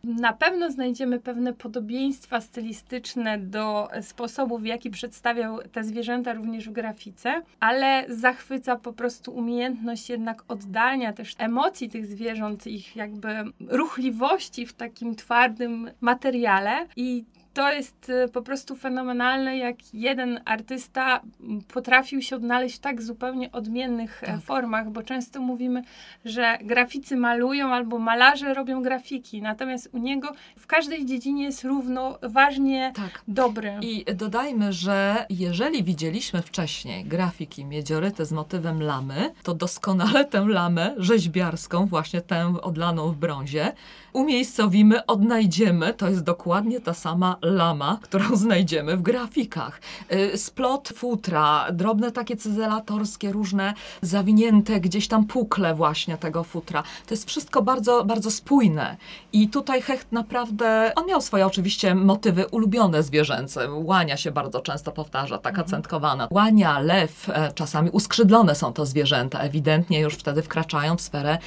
Na 0.03 0.33
pewno 0.33 0.71
znajdziemy 0.71 1.19
pewne 1.19 1.53
podobieństwa 1.53 2.41
stylistyczne 2.41 3.37
do 3.37 3.89
sposobu, 4.01 4.57
w 4.57 4.65
jaki 4.65 4.89
przedstawiał 4.89 5.59
te 5.71 5.83
zwierzęta 5.83 6.33
również 6.33 6.69
w 6.69 6.71
grafice, 6.71 7.41
ale 7.59 8.05
zachwyca 8.09 8.75
po 8.75 8.93
prostu 8.93 9.31
umiejętność 9.31 10.09
jednak 10.09 10.43
oddania 10.47 11.13
też 11.13 11.33
emocji 11.37 11.89
tych 11.89 12.05
zwierząt, 12.05 12.67
ich 12.67 12.95
jakby 12.95 13.29
ruchliwości 13.67 14.65
w 14.65 14.73
takim 14.73 15.15
twardym 15.17 15.91
materiale 16.01 16.87
i 16.95 17.25
to 17.57 17.71
jest 17.71 18.09
y, 18.09 18.27
po 18.33 18.41
prostu 18.41 18.75
fenomenalne, 18.75 19.57
jak 19.57 19.75
jeden 19.93 20.39
artysta 20.45 21.21
potrafił 21.73 22.21
się 22.21 22.35
odnaleźć 22.35 22.75
w 22.75 22.79
tak 22.79 23.01
zupełnie 23.01 23.51
odmiennych 23.51 24.23
e, 24.23 24.25
Tak. 24.25 24.41
formach, 24.41 24.89
bo 24.89 25.03
często 25.03 25.41
mówimy, 25.41 25.83
że 26.25 26.57
graficy 26.61 27.17
malują 27.17 27.73
albo 27.73 27.99
malarze 27.99 28.53
robią 28.53 28.81
grafiki, 28.81 29.41
natomiast 29.41 29.89
u 29.93 29.97
niego 29.97 30.27
w 30.57 30.67
każdej 30.67 31.05
dziedzinie 31.05 31.43
jest 31.43 31.63
równoważnie 31.63 32.91
Tak. 32.95 33.21
dobry. 33.27 33.73
I 33.81 34.05
dodajmy, 34.15 34.73
że 34.73 35.25
jeżeli 35.29 35.83
widzieliśmy 35.83 36.41
wcześniej 36.41 37.05
grafiki 37.05 37.65
miedzioryty 37.65 38.25
z 38.25 38.31
motywem 38.31 38.81
lamy, 38.83 39.33
to 39.43 39.53
doskonale 39.53 40.25
tę 40.25 40.45
lamę 40.47 40.95
rzeźbiarską, 40.97 41.85
właśnie 41.85 42.21
tę 42.21 42.53
odlaną 42.61 43.11
w 43.11 43.15
brązie, 43.15 43.71
umiejscowimy, 44.13 45.05
odnajdziemy. 45.05 45.93
To 45.93 46.09
jest 46.09 46.23
dokładnie 46.23 46.79
ta 46.79 46.93
sama 46.93 47.37
lama, 47.55 47.99
którą 48.01 48.35
znajdziemy 48.45 48.97
w 48.97 49.01
grafikach. 49.01 49.81
Y, 50.13 50.37
splot 50.37 50.89
futra, 50.95 51.67
drobne 51.71 52.11
takie 52.11 52.37
cyzelatorskie, 52.37 53.31
różne 53.31 53.73
zawinięte 54.01 54.79
gdzieś 54.79 55.07
tam 55.07 55.25
pukle 55.25 55.75
właśnie 55.75 56.17
tego 56.17 56.43
futra. 56.43 56.83
To 57.07 57.13
jest 57.13 57.27
wszystko 57.27 57.61
bardzo, 57.61 58.05
bardzo 58.05 58.31
spójne. 58.31 58.97
I 59.33 59.49
tutaj 59.49 59.81
Hecht 59.81 60.11
naprawdę, 60.11 60.91
on 60.95 61.05
miał 61.07 61.21
swoje 61.21 61.45
oczywiście 61.47 61.95
motywy 61.95 62.47
ulubione 62.47 63.03
zwierzęce. 63.03 63.71
Łania 63.71 64.17
się 64.17 64.31
bardzo 64.31 64.61
często 64.61 64.91
powtarza, 64.91 65.37
taka 65.37 65.57
Mhm. 65.61 65.67
centkowana. 65.67 66.27
Łania, 66.31 66.79
lew, 66.79 67.29
e, 67.29 67.51
czasami 67.53 67.89
uskrzydlone 67.89 68.55
są 68.55 68.73
to 68.73 68.85
zwierzęta. 68.85 69.39
Ewidentnie 69.39 69.99
już 69.99 70.13
wtedy 70.13 70.41
wkraczają 70.41 70.97
w 70.97 71.01
sferę 71.01 71.37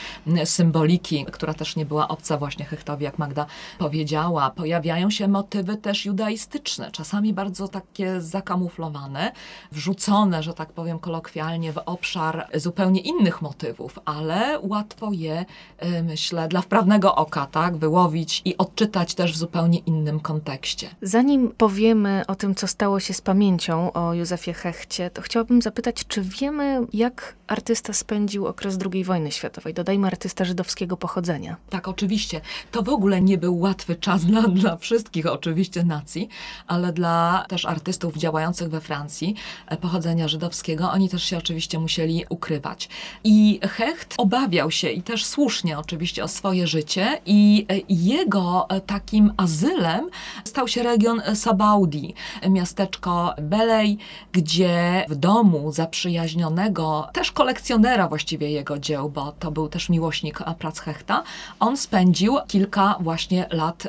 symboliki, 0.45 1.27
która 1.33 1.55
też 1.55 1.77
nie 1.77 1.87
była 1.87 2.09
obca 2.09 2.37
właśnie 2.37 2.65
Hechtowi, 2.65 3.05
jak 3.05 3.19
Magda 3.19 3.47
powiedziała. 3.79 4.51
Pojawiają 4.51 5.11
się 5.11 5.29
motywy 5.29 5.77
też 5.91 6.07
judaistyczne, 6.07 6.91
czasami 6.91 7.33
bardzo 7.33 7.69
takie 7.69 8.21
zakamuflowane, 8.21 9.33
wrzucone, 9.73 10.43
że 10.43 10.55
tak 10.55 10.73
powiem 10.73 10.99
kolokwialnie, 10.99 11.73
w 11.73 11.79
obszar 11.87 12.49
zupełnie 12.55 13.01
innych 13.01 13.43
motywów, 13.43 13.99
ale 14.05 14.59
łatwo 14.63 15.13
je, 15.13 15.45
e, 15.79 16.03
myślę, 16.03 16.49
dla 16.49 16.61
wprawnego 16.61 17.15
oka, 17.15 17.47
tak, 17.47 17.77
wyłowić 17.77 18.43
i 18.45 18.57
odczytać 18.57 19.15
też 19.15 19.33
w 19.33 19.37
zupełnie 19.37 19.79
innym 19.79 20.21
kontekście. 20.21 20.89
Zanim 21.03 21.53
powiemy 21.59 22.23
o 22.27 22.35
tym, 22.35 22.55
co 22.55 22.67
stało 22.67 23.01
się 23.01 23.15
z 23.15 23.21
pamięcią 23.21 23.93
o 23.93 24.15
Józefie 24.15 24.53
Hechcie, 24.53 25.11
to 25.11 25.23
chciałabym 25.23 25.63
zapytać, 25.63 26.07
czy 26.09 26.23
wiemy, 26.23 26.81
jak 26.93 27.37
artysta 27.47 27.93
spędził 27.93 28.47
okres 28.47 28.79
II 28.93 29.05
wojny 29.05 29.33
światowej? 29.33 29.75
Dodajmy 29.75 30.07
artysta 30.07 30.45
żydowskiego 30.45 30.97
pochodzenia. 30.97 31.57
Tak, 31.71 31.89
oczywiście. 31.89 32.41
To 32.71 32.83
w 32.83 32.89
ogóle 32.89 33.21
nie 33.21 33.39
był 33.39 33.59
łatwy 33.59 33.97
czas 33.97 34.25
dla, 34.25 34.43
dla 34.43 34.77
wszystkich 34.77 35.27
oczywiście 35.27 35.70
nacji, 35.77 36.29
ale 36.67 36.93
dla 36.93 37.45
też 37.49 37.65
artystów 37.65 38.17
działających 38.17 38.71
we 38.71 38.81
Francji 38.81 39.35
e, 39.67 39.77
pochodzenia 39.77 40.29
żydowskiego, 40.29 40.91
oni 40.91 41.09
też 41.09 41.25
się 41.25 41.39
oczywiście 41.39 41.79
musieli 41.79 42.25
ukrywać. 42.29 42.89
I 43.25 43.61
Hecht 43.63 44.15
obawiał 44.19 44.71
się 44.71 44.89
i 44.89 45.03
też 45.03 45.27
słusznie 45.27 45.79
oczywiście 45.79 46.25
o 46.25 46.29
swoje 46.29 46.67
życie 46.67 47.21
i 47.27 47.67
e, 47.69 47.75
jego 47.89 48.67
e, 48.69 48.81
takim 48.81 49.33
azylem 49.37 50.11
stał 50.45 50.69
się 50.69 50.83
region 50.83 51.23
Sabaudi, 51.35 52.15
miasteczko 52.49 53.35
Belej, 53.43 53.99
gdzie 54.33 55.07
w 55.09 55.15
domu 55.15 55.73
zaprzyjaźnionego, 55.73 57.09
też 57.13 57.33
kolekcjonera 57.33 58.09
właściwie 58.09 58.51
jego 58.51 58.79
dzieł, 58.79 59.11
bo 59.11 59.33
to 59.33 59.51
był 59.51 59.69
też 59.69 59.89
miłośnik 59.89 60.39
prac 60.59 60.79
Hechta, 60.79 61.23
on 61.61 61.77
spędził 61.77 62.37
kilka 62.49 62.97
właśnie 63.01 63.47
lat 63.51 63.89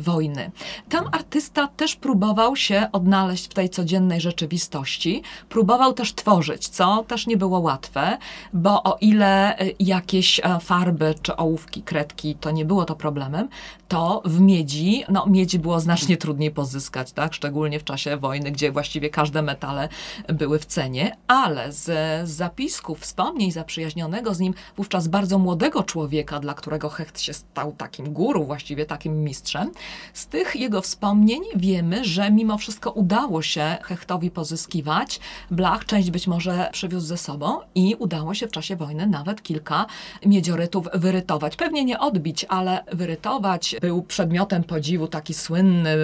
wojny. 0.00 0.50
Tam 0.88 1.08
artysta 1.12 1.68
też 1.68 1.96
próbował 1.96 2.56
się 2.56 2.86
odnaleźć 2.92 3.50
w 3.50 3.54
tej 3.54 3.70
codziennej 3.70 4.20
rzeczywistości, 4.20 5.22
próbował 5.48 5.92
też 5.92 6.14
tworzyć, 6.14 6.68
co 6.68 7.04
też 7.08 7.26
nie 7.26 7.36
było 7.36 7.60
łatwe, 7.60 8.18
bo 8.52 8.82
o 8.82 8.96
ile 9.00 9.58
e, 9.58 9.70
jakieś 9.80 10.40
e, 10.40 10.60
farby 10.60 11.14
czy 11.22 11.36
ołówki, 11.36 11.82
kredki, 11.82 12.34
to 12.34 12.50
nie 12.50 12.64
było 12.64 12.84
to 12.84 12.96
problemem, 12.96 13.48
to 13.88 14.22
w 14.24 14.40
miedzi, 14.40 15.04
no 15.08 15.26
miedzi 15.26 15.58
było 15.58 15.80
znacznie 15.80 16.16
trudniej 16.16 16.50
pozyskać, 16.50 17.12
tak, 17.12 17.34
szczególnie 17.34 17.80
w 17.80 17.84
czasie 17.84 18.16
wojny, 18.16 18.50
gdzie 18.50 18.72
właściwie 18.72 19.10
każde 19.10 19.42
metale 19.42 19.88
były 20.28 20.58
w 20.58 20.66
cenie, 20.66 21.16
ale 21.26 21.72
z, 21.72 21.84
z 22.28 22.30
zapisków, 22.30 23.00
wspomnień 23.00 23.52
zaprzyjaźnionego 23.52 24.34
z 24.34 24.40
nim 24.40 24.54
wówczas 24.76 25.08
bardzo 25.08 25.38
młodego 25.38 25.82
człowieka, 25.82 26.40
dla 26.40 26.54
którego 26.54 26.88
Hecht 26.88 27.20
się 27.20 27.32
stał 27.32 27.72
takim 27.72 28.12
guru, 28.12 28.44
właściwie 28.44 28.86
takim 28.86 29.24
mistrzem, 29.24 29.70
z 30.14 30.26
tych 30.26 30.56
jego 30.56 30.80
wspomnień 30.80 31.01
wiemy, 31.56 32.04
że 32.04 32.30
mimo 32.30 32.58
wszystko 32.58 32.90
udało 32.90 33.42
się 33.42 33.76
Hechtowi 33.82 34.30
pozyskiwać 34.30 35.20
blach, 35.50 35.86
część 35.86 36.10
być 36.10 36.26
może 36.26 36.68
przywiózł 36.72 37.06
ze 37.06 37.16
sobą 37.16 37.58
i 37.74 37.94
udało 37.98 38.34
się 38.34 38.46
w 38.48 38.50
czasie 38.50 38.76
wojny 38.76 39.06
nawet 39.06 39.42
kilka 39.42 39.86
miedziorytów 40.26 40.86
wyrytować. 40.94 41.56
Pewnie 41.56 41.84
nie 41.84 41.98
odbić, 41.98 42.46
ale 42.48 42.84
wyrytować. 42.92 43.76
Był 43.80 44.02
przedmiotem 44.02 44.64
podziwu 44.64 45.08
taki 45.08 45.34
słynny 45.34 45.96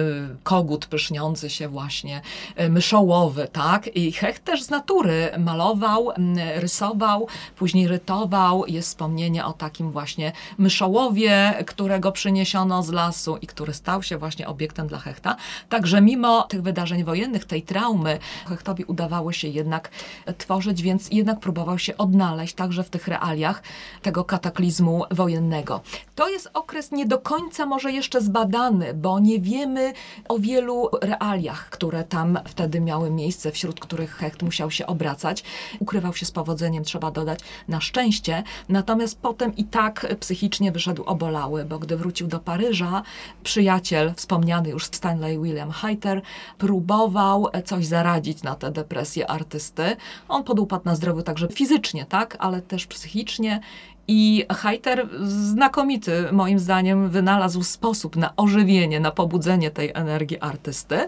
kogut 0.43 0.85
pyszniący 0.85 1.49
się 1.49 1.67
właśnie, 1.67 2.21
e, 2.55 2.69
myszołowy, 2.69 3.47
tak? 3.51 3.95
I 3.95 4.11
Hecht 4.11 4.43
też 4.43 4.63
z 4.63 4.69
natury 4.69 5.31
malował, 5.37 6.11
rysował, 6.55 7.27
później 7.55 7.87
rytował. 7.87 8.65
Jest 8.67 8.87
wspomnienie 8.87 9.45
o 9.45 9.53
takim 9.53 9.91
właśnie 9.91 10.31
myszołowie, 10.57 11.53
którego 11.67 12.11
przyniesiono 12.11 12.83
z 12.83 12.89
lasu 12.89 13.37
i 13.37 13.47
który 13.47 13.73
stał 13.73 14.03
się 14.03 14.17
właśnie 14.17 14.47
obiektem 14.47 14.88
dla 14.89 14.99
Hechta. 14.99 15.35
Także 15.69 16.01
mimo 16.01 16.43
tych 16.43 16.61
wydarzeń 16.61 17.03
wojennych, 17.03 17.45
tej 17.45 17.61
traumy, 17.61 18.19
Hechtowi 18.47 18.83
udawało 18.83 19.31
się 19.31 19.47
jednak 19.47 19.89
tworzyć, 20.37 20.81
więc 20.81 21.11
jednak 21.11 21.39
próbował 21.39 21.79
się 21.79 21.97
odnaleźć 21.97 22.55
także 22.55 22.83
w 22.83 22.89
tych 22.89 23.07
realiach 23.07 23.63
tego 24.01 24.23
kataklizmu 24.23 25.03
wojennego. 25.11 25.81
To 26.15 26.29
jest 26.29 26.49
okres 26.53 26.91
nie 26.91 27.05
do 27.05 27.17
końca 27.17 27.65
może 27.65 27.91
jeszcze 27.91 28.21
zbadany, 28.21 28.93
bo 28.93 29.19
nie 29.19 29.39
wiemy 29.39 29.93
o 30.29 30.39
wielu 30.39 30.89
realiach, 31.01 31.69
które 31.69 32.03
tam 32.03 32.39
wtedy 32.45 32.81
miały 32.81 33.11
miejsce, 33.11 33.51
wśród 33.51 33.79
których 33.79 34.15
Hecht 34.15 34.41
musiał 34.41 34.71
się 34.71 34.87
obracać. 34.87 35.43
Ukrywał 35.79 36.13
się 36.13 36.25
z 36.25 36.31
powodzeniem, 36.31 36.83
trzeba 36.83 37.11
dodać, 37.11 37.39
na 37.67 37.81
szczęście. 37.81 38.43
Natomiast 38.69 39.19
potem 39.21 39.55
i 39.55 39.63
tak 39.63 40.15
psychicznie 40.19 40.71
wyszedł 40.71 41.03
obolały, 41.03 41.65
bo 41.65 41.79
gdy 41.79 41.97
wrócił 41.97 42.27
do 42.27 42.39
Paryża, 42.39 43.03
przyjaciel, 43.43 44.13
wspomniany 44.15 44.69
już 44.69 44.78
Stanley 44.85 45.39
William 45.39 45.71
Hayter, 45.71 46.21
próbował 46.57 47.47
coś 47.65 47.85
zaradzić 47.85 48.43
na 48.43 48.55
tę 48.55 48.71
depresję 48.71 49.31
artysty. 49.31 49.95
On 50.27 50.43
podupadł 50.43 50.85
na 50.85 50.95
zdrowiu 50.95 51.23
także 51.23 51.47
fizycznie, 51.47 52.05
tak, 52.05 52.37
ale 52.39 52.61
też 52.61 52.87
psychicznie. 52.87 53.59
I 54.11 54.45
Hayter 54.49 55.07
znakomity, 55.27 56.11
moim 56.31 56.59
zdaniem, 56.59 57.09
wynalazł 57.09 57.63
sposób 57.63 58.15
na 58.15 58.35
ożywienie, 58.37 58.99
na 58.99 59.11
pobudzenie 59.11 59.71
tej 59.71 59.91
energii 59.93 60.39
artysty, 60.39 61.07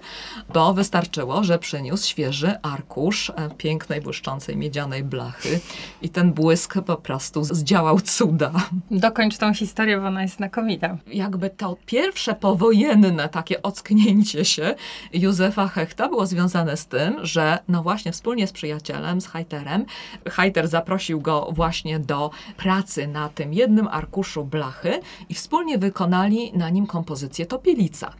bo 0.54 0.74
wystarczyło, 0.74 1.44
że 1.44 1.60
przyniósł 1.60 2.08
świeży 2.08 2.54
arkusz 2.62 3.30
e, 3.30 3.50
pięknej, 3.58 4.02
błyszczącej 4.02 4.58
miedzianej 4.58 5.04
blachy 5.04 5.60
i 6.02 6.10
ten 6.10 6.34
błysk 6.34 6.76
po 6.86 6.96
prostu 6.96 7.44
zdziałał 7.44 8.02
cuda. 8.02 8.52
Dokończ 8.92 9.38
tą 9.38 9.54
historię, 9.54 9.98
bo 9.98 10.08
ona 10.08 10.22
jest 10.22 10.38
znakomita. 10.38 10.98
Jakby 11.08 11.50
to 11.50 11.78
pierwsze 11.86 12.36
powojenne 12.36 13.30
takie 13.30 13.62
ocknięcie 13.62 14.46
się 14.46 14.76
Józefa 15.14 15.68
Hechta 15.68 16.10
było 16.10 16.26
związane 16.26 16.78
z 16.78 16.86
tym, 16.86 17.26
że 17.26 17.60
no 17.68 17.84
właśnie 17.84 18.12
wspólnie 18.12 18.48
z 18.48 18.52
przyjacielem, 18.52 19.22
z 19.22 19.28
Hayterem, 19.28 19.86
Hayter 20.30 20.68
zaprosił 20.68 21.22
go 21.22 21.48
właśnie 21.52 22.00
do 22.00 22.32
pracy 22.58 22.91
na 22.98 23.30
tym 23.30 23.54
jednym 23.54 23.88
arkuszu 23.88 24.46
blachy 24.46 25.00
i 25.30 25.34
wspólnie 25.34 25.78
wykonali 25.78 26.52
na 26.54 26.70
nim 26.70 26.88
kompozycję 26.88 27.46
Topielica. 27.46 28.14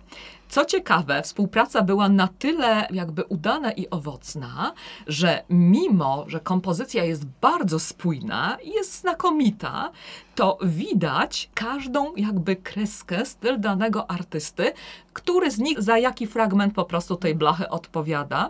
Co 0.50 0.66
ciekawe, 0.66 1.22
współpraca 1.22 1.82
była 1.82 2.10
na 2.10 2.28
tyle 2.28 2.88
jakby 2.92 3.24
udana 3.24 3.72
i 3.72 3.90
owocna, 3.90 4.74
że 5.08 5.44
mimo, 5.50 6.26
że 6.28 6.40
kompozycja 6.40 7.04
jest 7.04 7.26
bardzo 7.42 7.80
spójna 7.80 8.58
jest 8.64 9.00
znakomita, 9.00 9.92
to 10.36 10.58
widać 10.62 11.50
każdą 11.54 12.16
jakby 12.16 12.56
kreskę, 12.56 13.26
styl 13.26 13.60
danego 13.60 14.12
artysty, 14.12 14.74
który 15.14 15.52
z 15.52 15.58
nich 15.58 15.82
za 15.82 15.98
jaki 15.98 16.28
fragment 16.28 16.74
po 16.74 16.86
prostu 16.86 17.16
tej 17.16 17.36
blachy 17.36 17.70
odpowiada. 17.70 18.50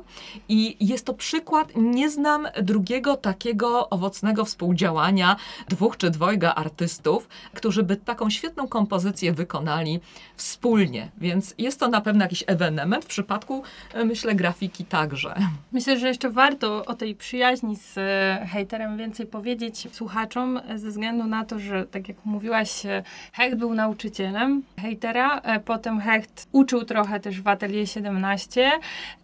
I 0.50 0.88
jest 0.88 1.06
to 1.06 1.14
przykład, 1.14 1.72
nie 1.76 2.10
znam 2.10 2.48
drugiego 2.62 3.18
takiego 3.18 3.90
owocnego 3.90 4.46
współdziałania 4.46 5.36
dwóch 5.70 5.98
czy 5.98 6.10
dwojga 6.10 6.54
artystów, 6.56 7.28
którzy 7.54 7.84
by 7.84 7.96
taką 7.96 8.30
świetną 8.30 8.68
kompozycję 8.68 9.34
wykonali 9.34 10.00
wspólnie. 10.36 11.10
Więc 11.18 11.56
jest 11.58 11.80
to 11.80 11.88
na 11.88 12.02
pewno 12.02 12.24
jakiś 12.24 12.44
ewenement, 12.48 13.06
w 13.06 13.08
przypadku 13.08 13.64
e, 13.94 14.06
myślę 14.06 14.36
grafiki 14.36 14.86
także. 14.86 15.36
Myślę, 15.72 16.00
że 16.00 16.08
jeszcze 16.08 16.30
warto 16.30 16.86
o 16.86 16.94
tej 16.94 17.16
przyjaźni 17.16 17.76
z 17.76 17.98
e, 17.98 18.48
hejterem 18.52 18.98
więcej 18.98 19.26
powiedzieć 19.26 19.88
słuchaczom, 19.92 20.60
e, 20.68 20.80
ze 20.80 20.90
względu 20.90 21.28
na 21.28 21.46
to, 21.46 21.60
że 21.60 21.71
tak 21.92 22.08
jak 22.08 22.18
mówiłaś, 22.26 22.86
e, 22.86 23.04
Hecht 23.34 23.56
był 23.56 23.74
nauczycielem 23.74 24.64
hejtera, 24.80 25.40
e, 25.40 25.60
potem 25.60 26.00
Hecht 26.00 26.48
uczył 26.52 26.86
trochę 26.86 27.20
też 27.20 27.42
w 27.42 27.48
Atelier 27.48 27.90
17 27.90 28.72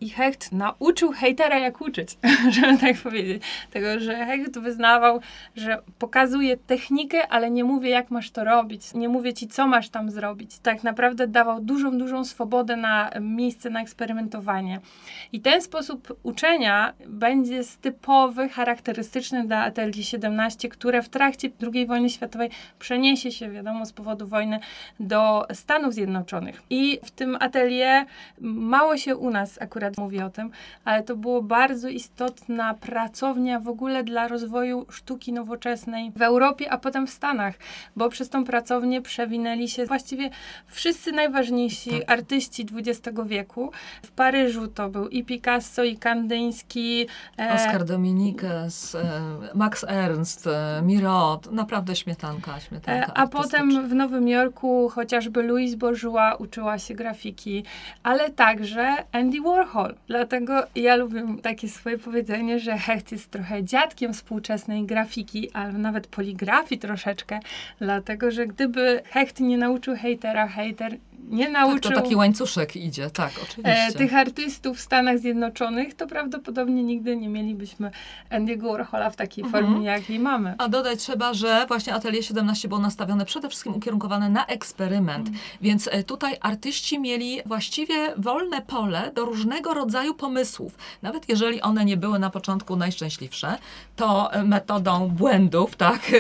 i 0.01 0.09
Hecht 0.09 0.51
nauczył 0.51 1.11
hejtera 1.11 1.59
jak 1.59 1.81
uczyć, 1.81 2.17
żeby 2.61 2.77
tak 2.77 2.97
powiedzieć. 2.97 3.43
Tego, 3.71 3.99
że 3.99 4.25
Hecht 4.25 4.59
wyznawał, 4.59 5.19
że 5.55 5.81
pokazuje 5.99 6.57
technikę, 6.57 7.27
ale 7.27 7.51
nie 7.51 7.63
mówię 7.63 7.89
jak 7.89 8.11
masz 8.11 8.31
to 8.31 8.43
robić, 8.43 8.93
nie 8.93 9.09
mówię 9.09 9.33
ci 9.33 9.47
co 9.47 9.67
masz 9.67 9.89
tam 9.89 10.11
zrobić. 10.11 10.59
Tak 10.59 10.83
naprawdę 10.83 11.27
dawał 11.27 11.61
dużą, 11.61 11.97
dużą 11.97 12.25
swobodę 12.25 12.75
na 12.75 13.09
miejsce 13.21 13.69
na 13.69 13.81
eksperymentowanie. 13.81 14.79
I 15.31 15.41
ten 15.41 15.61
sposób 15.61 16.19
uczenia 16.23 16.93
będzie 17.07 17.61
typowy, 17.81 18.49
charakterystyczny 18.49 19.47
dla 19.47 19.63
Atelier 19.63 20.05
17, 20.05 20.69
które 20.69 21.01
w 21.01 21.09
trakcie 21.09 21.49
II 21.73 21.85
wojny 21.85 22.09
światowej 22.09 22.36
przeniesie 22.79 23.31
się, 23.31 23.49
wiadomo, 23.49 23.85
z 23.85 23.93
powodu 23.93 24.27
wojny 24.27 24.59
do 24.99 25.47
Stanów 25.53 25.93
Zjednoczonych. 25.93 26.63
I 26.69 26.99
w 27.03 27.11
tym 27.11 27.37
atelier 27.39 28.05
mało 28.41 28.97
się 28.97 29.15
u 29.15 29.29
nas 29.29 29.61
akurat 29.61 29.97
mówi 29.97 30.21
o 30.21 30.29
tym, 30.29 30.51
ale 30.85 31.03
to 31.03 31.15
było 31.15 31.41
bardzo 31.41 31.87
istotna 31.89 32.73
pracownia 32.73 33.59
w 33.59 33.67
ogóle 33.67 34.03
dla 34.03 34.27
rozwoju 34.27 34.85
sztuki 34.89 35.33
nowoczesnej 35.33 36.11
w 36.15 36.21
Europie, 36.21 36.71
a 36.71 36.77
potem 36.77 37.07
w 37.07 37.09
Stanach, 37.09 37.55
bo 37.95 38.09
przez 38.09 38.29
tą 38.29 38.45
pracownię 38.45 39.01
przewinęli 39.01 39.69
się 39.69 39.85
właściwie 39.85 40.29
wszyscy 40.67 41.11
najważniejsi 41.11 41.89
tak. 41.89 42.11
artyści 42.11 42.65
XX 42.75 43.17
wieku. 43.25 43.71
W 44.03 44.11
Paryżu 44.11 44.67
to 44.67 44.89
był 44.89 45.07
i 45.07 45.23
Picasso, 45.23 45.83
i 45.83 45.97
Kandyński. 45.97 47.07
E... 47.39 47.53
Oscar 47.53 47.85
Dominiques, 47.85 48.95
e, 48.95 49.21
Max 49.55 49.85
Ernst, 49.87 50.47
e, 50.47 50.81
Mirot, 50.83 51.51
naprawdę 51.51 51.95
śmietanka, 52.27 52.59
śmietanka 52.59 53.13
A 53.13 53.27
potem 53.27 53.87
w 53.87 53.93
Nowym 53.93 54.27
Jorku 54.27 54.89
chociażby 54.89 55.43
Louise 55.43 55.77
Bourgeois 55.77 56.35
uczyła 56.39 56.79
się 56.79 56.93
grafiki, 56.93 57.63
ale 58.03 58.29
także 58.29 58.95
Andy 59.11 59.41
Warhol. 59.41 59.95
Dlatego 60.07 60.63
ja 60.75 60.95
lubię 60.95 61.25
takie 61.41 61.69
swoje 61.69 61.97
powiedzenie, 61.97 62.59
że 62.59 62.77
Hecht 62.77 63.11
jest 63.11 63.31
trochę 63.31 63.63
dziadkiem 63.63 64.13
współczesnej 64.13 64.85
grafiki, 64.85 65.51
ale 65.51 65.73
nawet 65.73 66.07
poligrafii 66.07 66.79
troszeczkę, 66.79 67.39
dlatego 67.79 68.31
że 68.31 68.47
gdyby 68.47 69.01
Hecht 69.05 69.39
nie 69.39 69.57
nauczył 69.57 69.95
hejtera, 69.95 70.47
hejter 70.47 70.97
nie 71.29 71.49
nauczył... 71.49 71.79
Tak, 71.79 71.93
to 71.93 72.01
taki 72.01 72.15
łańcuszek 72.15 72.75
idzie, 72.75 73.09
tak, 73.09 73.31
oczywiście. 73.43 73.87
E, 73.87 73.91
tych 73.91 74.13
artystów 74.13 74.77
w 74.77 74.81
Stanach 74.81 75.19
Zjednoczonych, 75.19 75.93
to 75.93 76.07
prawdopodobnie 76.07 76.83
nigdy 76.83 77.17
nie 77.17 77.29
mielibyśmy 77.29 77.91
Andy'ego 78.31 78.71
Warhola 78.71 79.09
w 79.09 79.15
takiej 79.15 79.43
mhm. 79.43 79.65
formie, 79.65 79.85
jakiej 79.85 80.19
mamy. 80.19 80.55
A 80.57 80.69
dodać 80.69 80.99
trzeba, 80.99 81.33
że 81.33 81.65
właśnie 81.67 81.93
Atelier 81.93 82.25
17 82.25 82.67
było 82.67 82.79
nastawione 82.79 83.25
przede 83.25 83.49
wszystkim 83.49 83.75
ukierunkowane 83.75 84.29
na 84.29 84.45
eksperyment, 84.45 85.27
mhm. 85.27 85.45
więc 85.61 85.89
e, 85.91 86.03
tutaj 86.03 86.37
artyści 86.41 86.99
mieli 86.99 87.41
właściwie 87.45 88.13
wolne 88.17 88.61
pole 88.61 89.11
do 89.15 89.25
różnego 89.25 89.73
rodzaju 89.73 90.13
pomysłów. 90.13 90.77
Nawet 91.01 91.29
jeżeli 91.29 91.61
one 91.61 91.85
nie 91.85 91.97
były 91.97 92.19
na 92.19 92.29
początku 92.29 92.75
najszczęśliwsze, 92.75 93.57
to 93.95 94.33
e, 94.33 94.43
metodą 94.43 95.09
błędów, 95.09 95.75
tak, 95.75 96.11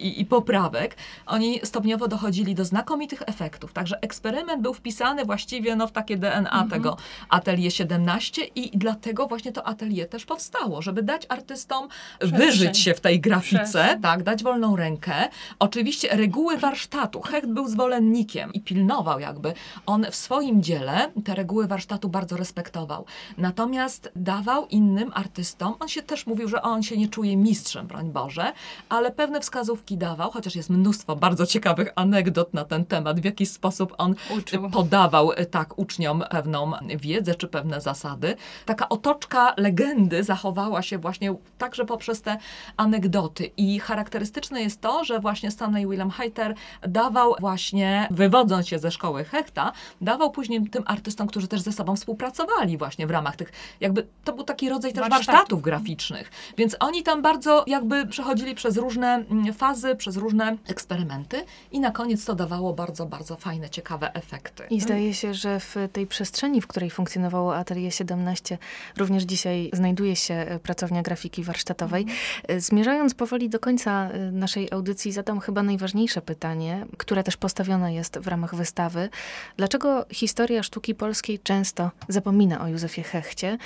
i, 0.00 0.20
i 0.20 0.26
poprawek, 0.26 0.96
oni 1.26 1.60
stopniowo 1.64 2.08
dochodzili 2.08 2.54
do 2.54 2.64
znakomitych 2.64 3.22
efektów. 3.26 3.72
Także 3.72 3.98
eksperyment 4.02 4.41
element 4.42 4.62
był 4.62 4.74
wpisany 4.74 5.24
właściwie 5.24 5.76
no, 5.76 5.86
w 5.86 5.92
takie 5.92 6.16
DNA 6.16 6.38
mhm. 6.38 6.70
tego 6.70 6.96
Atelier 7.28 7.72
17 7.72 8.44
i 8.44 8.78
dlatego 8.78 9.26
właśnie 9.26 9.52
to 9.52 9.66
atelier 9.66 10.08
też 10.08 10.26
powstało, 10.26 10.82
żeby 10.82 11.02
dać 11.02 11.26
artystom 11.28 11.88
Przestrzeń. 11.88 12.40
wyżyć 12.40 12.78
się 12.78 12.94
w 12.94 13.00
tej 13.00 13.20
grafice, 13.20 13.56
Przestrzeń. 13.56 14.00
tak, 14.00 14.22
dać 14.22 14.42
wolną 14.42 14.76
rękę. 14.76 15.12
Oczywiście 15.58 16.08
reguły 16.16 16.58
warsztatu. 16.58 17.20
Hecht 17.20 17.48
był 17.48 17.68
zwolennikiem 17.68 18.52
i 18.52 18.60
pilnował 18.60 19.20
jakby. 19.20 19.52
On 19.86 20.06
w 20.10 20.16
swoim 20.16 20.62
dziele 20.62 21.10
te 21.24 21.34
reguły 21.34 21.66
warsztatu 21.66 22.08
bardzo 22.08 22.36
respektował. 22.36 23.06
Natomiast 23.38 24.12
dawał 24.16 24.66
innym 24.66 25.10
artystom, 25.14 25.74
on 25.80 25.88
się 25.88 26.02
też 26.02 26.26
mówił, 26.26 26.48
że 26.48 26.62
on 26.62 26.82
się 26.82 26.96
nie 26.96 27.08
czuje 27.08 27.36
mistrzem, 27.36 27.86
broń 27.86 28.10
Boże, 28.10 28.52
ale 28.88 29.10
pewne 29.10 29.40
wskazówki 29.40 29.96
dawał, 29.96 30.30
chociaż 30.30 30.56
jest 30.56 30.70
mnóstwo 30.70 31.16
bardzo 31.16 31.46
ciekawych 31.46 31.92
anegdot 31.96 32.54
na 32.54 32.64
ten 32.64 32.84
temat, 32.84 33.20
w 33.20 33.24
jaki 33.24 33.46
sposób 33.46 33.94
on 33.98 34.14
uczył. 34.38 34.70
podawał 34.70 35.32
e, 35.32 35.46
tak 35.46 35.78
uczniom 35.78 36.24
pewną 36.30 36.72
wiedzę 36.96 37.34
czy 37.34 37.48
pewne 37.48 37.80
zasady. 37.80 38.36
Taka 38.64 38.88
otoczka 38.88 39.54
legendy 39.56 40.24
zachowała 40.24 40.82
się 40.82 40.98
właśnie 40.98 41.34
także 41.58 41.84
poprzez 41.84 42.22
te 42.22 42.38
anegdoty 42.76 43.50
i 43.56 43.78
charakterystyczne 43.78 44.62
jest 44.62 44.80
to, 44.80 45.04
że 45.04 45.20
właśnie 45.20 45.50
Stanley 45.50 45.86
William 45.86 46.10
Hayter 46.10 46.54
dawał 46.82 47.34
właśnie, 47.40 48.08
wywodząc 48.10 48.68
się 48.68 48.78
ze 48.78 48.90
szkoły 48.90 49.24
Hechta, 49.24 49.72
dawał 50.00 50.30
później 50.30 50.70
tym 50.70 50.82
artystom, 50.86 51.26
którzy 51.26 51.48
też 51.48 51.60
ze 51.60 51.72
sobą 51.72 51.96
współpracowali 51.96 52.78
właśnie 52.78 53.06
w 53.06 53.10
ramach 53.10 53.36
tych, 53.36 53.52
jakby 53.80 54.06
to 54.24 54.32
był 54.32 54.44
taki 54.44 54.68
rodzaj 54.68 54.92
też 54.92 55.10
warsztatów 55.10 55.62
graficznych, 55.62 56.30
więc 56.56 56.76
oni 56.80 57.02
tam 57.02 57.22
bardzo 57.22 57.64
jakby 57.66 58.06
przechodzili 58.06 58.54
przez 58.54 58.76
różne 58.76 59.24
mm, 59.30 59.54
fazy, 59.54 59.96
przez 59.96 60.16
różne 60.16 60.56
eksperymenty 60.68 61.44
i 61.72 61.80
na 61.80 61.90
koniec 61.90 62.24
to 62.24 62.34
dawało 62.34 62.72
bardzo, 62.74 63.06
bardzo 63.06 63.36
fajne, 63.36 63.70
ciekawe 63.70 64.14
efekty 64.14 64.21
efekty. 64.22 64.64
I 64.70 64.80
zdaje 64.80 65.14
się, 65.14 65.34
że 65.34 65.60
w 65.60 65.76
tej 65.92 66.06
przestrzeni, 66.06 66.60
w 66.60 66.66
której 66.66 66.90
funkcjonowało 66.90 67.56
Atelier 67.56 67.94
17, 67.94 68.58
również 68.96 69.22
dzisiaj 69.22 69.70
znajduje 69.72 70.16
się 70.16 70.34
e, 70.34 70.58
pracownia 70.58 71.02
grafiki 71.02 71.44
warsztatowej. 71.44 72.02
Mhm. 72.02 72.60
Zmierzając 72.60 73.14
powoli 73.14 73.48
do 73.48 73.60
końca 73.60 74.10
e, 74.10 74.18
naszej 74.32 74.68
audycji, 74.72 75.12
zadam 75.12 75.40
chyba 75.40 75.62
najważniejsze 75.62 76.22
pytanie, 76.22 76.86
które 76.96 77.22
też 77.22 77.36
postawione 77.36 77.94
jest 77.94 78.18
w 78.18 78.26
ramach 78.26 78.54
wystawy. 78.54 79.08
Dlaczego 79.56 80.06
historia 80.10 80.62
sztuki 80.62 80.94
polskiej 80.94 81.38
często 81.38 81.90
zapomina 82.08 82.60
o 82.60 82.68
Józefie 82.68 83.02
Hechcie? 83.02 83.58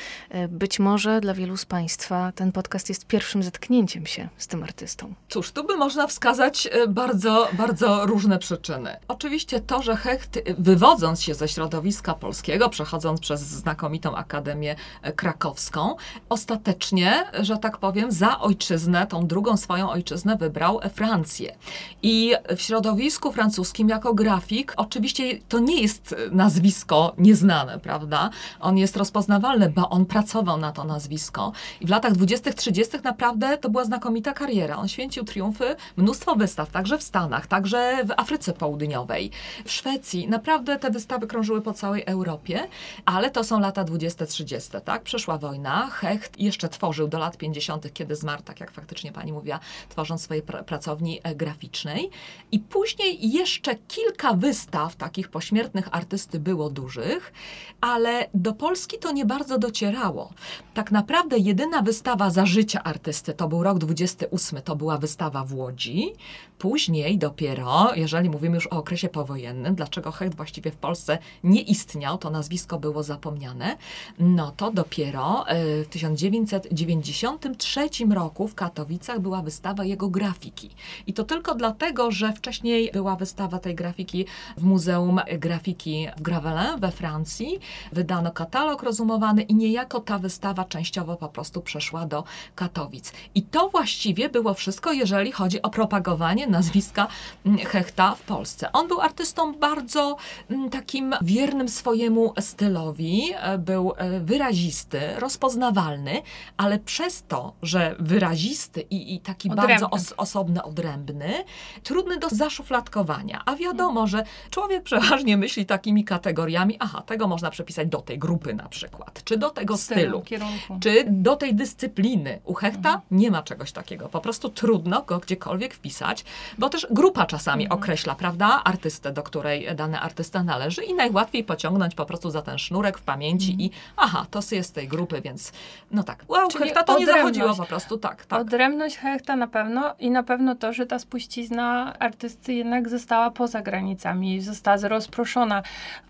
Być 0.49 0.79
może 0.79 1.21
dla 1.21 1.35
wielu 1.35 1.57
z 1.57 1.65
Państwa 1.65 2.33
ten 2.35 2.53
podcast 2.53 2.89
jest 2.89 3.07
pierwszym 3.07 3.43
zetknięciem 3.43 4.07
się 4.07 4.29
z 4.37 4.47
tym 4.47 4.63
artystą. 4.63 5.15
Cóż, 5.29 5.53
tu 5.53 5.65
by 5.65 5.77
można 5.77 6.07
wskazać 6.07 6.69
bardzo, 6.89 7.49
bardzo 7.53 8.07
różne 8.07 8.39
przyczyny. 8.39 8.97
Oczywiście 9.09 9.61
to, 9.61 9.83
że 9.83 9.97
Hecht 9.97 10.39
wywodząc 10.59 11.23
się 11.23 11.35
ze 11.35 11.49
środowiska 11.49 12.15
polskiego, 12.15 12.69
przechodząc 12.69 13.21
przez 13.21 13.41
znakomitą 13.41 14.17
Akademię 14.17 14.77
Krakowską, 15.17 15.97
ostatecznie, 16.29 17.25
że 17.41 17.57
tak 17.59 17.79
powiem, 17.79 18.13
za 18.13 18.41
ojczyznę, 18.41 19.07
tą 19.07 19.27
drugą 19.27 19.57
swoją 19.57 19.91
ojczyznę 19.91 20.37
wybrał 20.37 20.81
Francję. 20.95 21.57
I 22.03 22.35
w 22.57 22.61
środowisku 22.61 23.33
francuskim 23.33 23.89
jako 23.89 24.15
grafik, 24.15 24.73
oczywiście 24.77 25.39
to 25.49 25.59
nie 25.59 25.83
jest 25.83 26.15
nazwisko 26.31 27.15
nieznane, 27.19 27.79
prawda? 27.79 28.31
On 28.61 28.79
jest 28.79 28.97
rozpoznawalny, 28.97 29.71
bo 29.71 29.91
on 29.91 30.07
pracował 30.07 30.59
na 30.59 30.73
to 30.73 30.85
nazwisko. 30.85 31.53
I 31.81 31.87
w 31.87 31.91
latach 31.91 32.13
20-30 32.13 33.05
naprawdę 33.05 33.59
to 33.59 33.71
była 33.71 33.85
znakomita 33.85 34.33
kariera. 34.33 34.77
On 34.77 34.89
święcił 34.89 35.25
triumfy, 35.25 35.77
mnóstwo 35.97 36.37
wystaw, 36.37 36.71
także 36.71 36.99
w 36.99 37.03
Stanach, 37.03 37.47
także 37.47 38.05
w 38.05 38.11
Afryce 38.17 38.53
Południowej, 38.53 39.31
w 39.65 39.73
Szwecji. 39.73 40.29
Naprawdę 40.37 40.79
te 40.79 40.91
wystawy 40.91 41.27
krążyły 41.27 41.63
po 41.63 41.73
całej 41.73 42.03
Europie, 42.07 42.69
ale 43.05 43.31
to 43.31 43.45
są 43.45 43.61
lata 43.61 43.85
20-30, 43.85 44.81
tak? 44.81 45.03
Przeszła 45.03 45.39
wojna, 45.39 45.87
Hecht 45.91 46.41
jeszcze 46.41 46.69
tworzył 46.69 47.09
do 47.09 47.19
lat 47.19 47.37
50., 47.37 47.93
kiedy 47.93 48.17
zmarł, 48.17 48.43
tak 48.43 48.61
jak 48.61 48.71
faktycznie 48.71 49.13
pani 49.13 49.33
mówiła, 49.33 49.61
tworząc 49.89 50.23
swojej 50.23 50.43
pr 50.43 50.65
pracowni 50.65 51.21
e, 51.23 51.35
graficznej. 51.35 52.11
I 52.53 52.59
później 52.59 53.33
jeszcze 53.33 53.75
kilka 53.75 54.33
wystaw 54.33 54.97
takich 54.97 55.29
pośmiertnych 55.29 55.89
artysty 55.91 56.41
było 56.41 56.71
dużych, 56.71 57.33
ale 57.81 58.29
do 58.35 58.53
Polski 58.53 58.99
to 58.99 59.13
nie 59.13 59.25
bardzo 59.25 59.59
docierało. 59.59 60.33
Tak 60.75 60.91
naprawdę 60.91 61.39
jedyna 61.39 61.83
wystawa 61.83 62.31
za 62.31 62.47
życia 62.47 62.83
artysty 62.83 63.33
to 63.35 63.49
był 63.49 63.63
rok 63.63 63.79
28, 63.79 64.63
to 64.63 64.77
była 64.77 64.99
wystawa 64.99 65.45
w 65.45 65.55
Łodzi. 65.55 66.13
Później 66.59 67.19
dopiero, 67.19 67.95
jeżeli 67.95 68.31
mówimy 68.31 68.55
już 68.55 68.67
o 68.67 68.71
okresie 68.71 69.09
powojennym, 69.09 69.75
dlaczego 69.75 70.13
Hecht 70.17 70.35
właściwie 70.35 70.71
w 70.71 70.77
Polsce 70.77 71.19
nie 71.45 71.61
istniał, 71.61 72.19
to 72.19 72.31
nazwisko 72.31 72.79
było 72.79 73.03
zapomniane, 73.03 73.77
no 74.19 74.53
to 74.57 74.71
dopiero 74.71 75.49
e, 75.49 75.85
w 75.85 75.89
1993 75.89 77.89
roku 78.11 78.49
w 78.49 78.55
Katowicach 78.55 79.21
była 79.21 79.43
wystawa 79.43 79.85
jego 79.85 80.09
grafiki. 80.09 80.71
I 81.07 81.13
to 81.13 81.25
tylko 81.25 81.55
dlatego, 81.55 82.11
że 82.11 82.33
wcześniej 82.33 82.91
była 82.93 83.17
wystawa 83.17 83.59
tej 83.59 83.75
grafiki 83.75 84.27
w 84.57 84.65
Muzeum 84.65 85.21
Grafiki 85.39 86.09
w 86.17 86.23
Gravelin 86.23 86.81
we 86.81 86.93
Francji. 86.93 87.61
Wydano 87.93 88.33
katalog 88.33 88.83
rozumowany 88.83 89.43
i 89.43 89.55
niejako 89.55 90.01
ta 90.01 90.19
wystawa 90.19 90.65
częściowo 90.65 91.17
po 91.17 91.29
prostu 91.29 91.61
przeszła 91.61 92.07
do 92.07 92.25
Katowic. 92.55 93.13
I 93.35 93.43
to 93.43 93.69
właściwie 93.69 94.29
było 94.29 94.55
wszystko, 94.55 94.93
jeżeli 94.93 95.33
chodzi 95.33 95.63
o 95.63 95.71
propagowanie 95.71 96.47
nazwiska 96.47 97.09
mm, 97.47 97.59
Hechta 97.59 98.15
w 98.15 98.23
Polsce. 98.23 98.73
On 98.73 98.89
był 98.89 99.01
artystą 99.01 99.55
bardzo 99.55 100.06
mm, 100.51 100.71
takim 100.71 101.15
wiernym 101.23 101.69
swojemu 101.69 102.35
stylowi, 102.41 103.33
e, 103.35 103.59
był 103.59 103.93
e, 103.97 104.21
wyrazisty, 104.21 105.01
rozpoznawalny, 105.19 106.23
ale 106.57 106.79
przez 106.79 107.25
to, 107.29 107.53
że 107.63 107.97
wyrazisty 107.99 108.81
i, 108.81 109.15
i 109.15 109.21
taki 109.21 109.51
odrębny. 109.51 109.69
bardzo 109.69 109.91
os 109.91 110.15
osobny, 110.17 110.63
odrębny, 110.63 111.45
trudny 111.83 112.19
do 112.19 112.29
zaszufladkowania. 112.29 113.43
A 113.47 113.57
wiadomo, 113.57 114.07
że 114.07 114.25
człowiek 114.51 114.83
przeważnie 114.83 115.37
myśli 115.37 115.67
takimi 115.67 116.05
kategoriami, 116.05 116.77
aha, 116.81 117.03
tego 117.07 117.29
można 117.29 117.51
przepisać 117.51 117.89
do 117.89 118.01
tej 118.01 118.19
grupy 118.19 118.55
na 118.55 118.69
przykład, 118.69 119.25
czy 119.25 119.37
do 119.37 119.51
tego 119.51 119.77
stylu, 119.77 120.23
stylu 120.25 120.81
czy 120.81 121.05
do 121.09 121.37
tej 121.37 121.55
dyscypliny. 121.55 122.41
U 122.45 122.55
Hechta 122.55 122.89
mhm. 122.89 123.03
nie 123.11 123.31
ma 123.31 123.43
czegoś 123.43 123.73
takiego. 123.73 124.09
Po 124.09 124.21
prostu 124.21 124.49
trudno 124.49 125.03
go 125.03 125.19
gdziekolwiek 125.19 125.75
wpisać, 125.75 126.25
bo 126.59 126.69
też 126.69 126.87
grupa 126.91 127.27
czasami 127.27 127.65
mhm. 127.65 127.81
określa, 127.81 128.15
prawda, 128.15 128.61
artystę, 128.65 129.13
do 129.13 129.23
której 129.23 129.77
dany 129.97 130.07
artysta 130.07 130.43
należy 130.43 130.85
i 130.85 130.95
najłatwiej 130.95 131.45
pociągnąć 131.45 131.95
po 131.95 132.07
prostu 132.07 132.31
za 132.31 132.43
ten 132.43 132.59
sznurek 132.59 132.99
w 132.99 133.03
pamięci 133.03 133.57
i 133.59 133.71
aha, 133.97 134.27
to 134.31 134.41
jest 134.53 134.71
z 134.71 134.73
tej 134.73 134.89
grupy, 134.89 135.21
więc 135.21 135.53
no 135.91 136.03
tak. 136.03 136.25
Wow, 136.29 136.49
Czyli 136.49 136.65
Hechta 136.65 136.83
to 136.83 136.99
nie 136.99 137.07
zachodziło 137.07 137.55
po 137.55 137.65
prostu, 137.65 137.99
tak, 137.99 138.27
tak. 138.27 138.41
Odrębność 138.41 138.97
Hechta 138.97 139.37
na 139.37 139.47
pewno 139.47 139.95
i 139.99 140.11
na 140.11 140.23
pewno 140.23 140.55
to, 140.55 140.73
że 140.73 140.87
ta 140.87 140.99
spuścizna 140.99 141.95
artysty 141.99 142.55
jednak 142.55 142.89
została 142.89 143.31
poza 143.31 143.63
granicami, 143.63 144.41
została 144.41 144.77
rozproszona, 144.89 145.63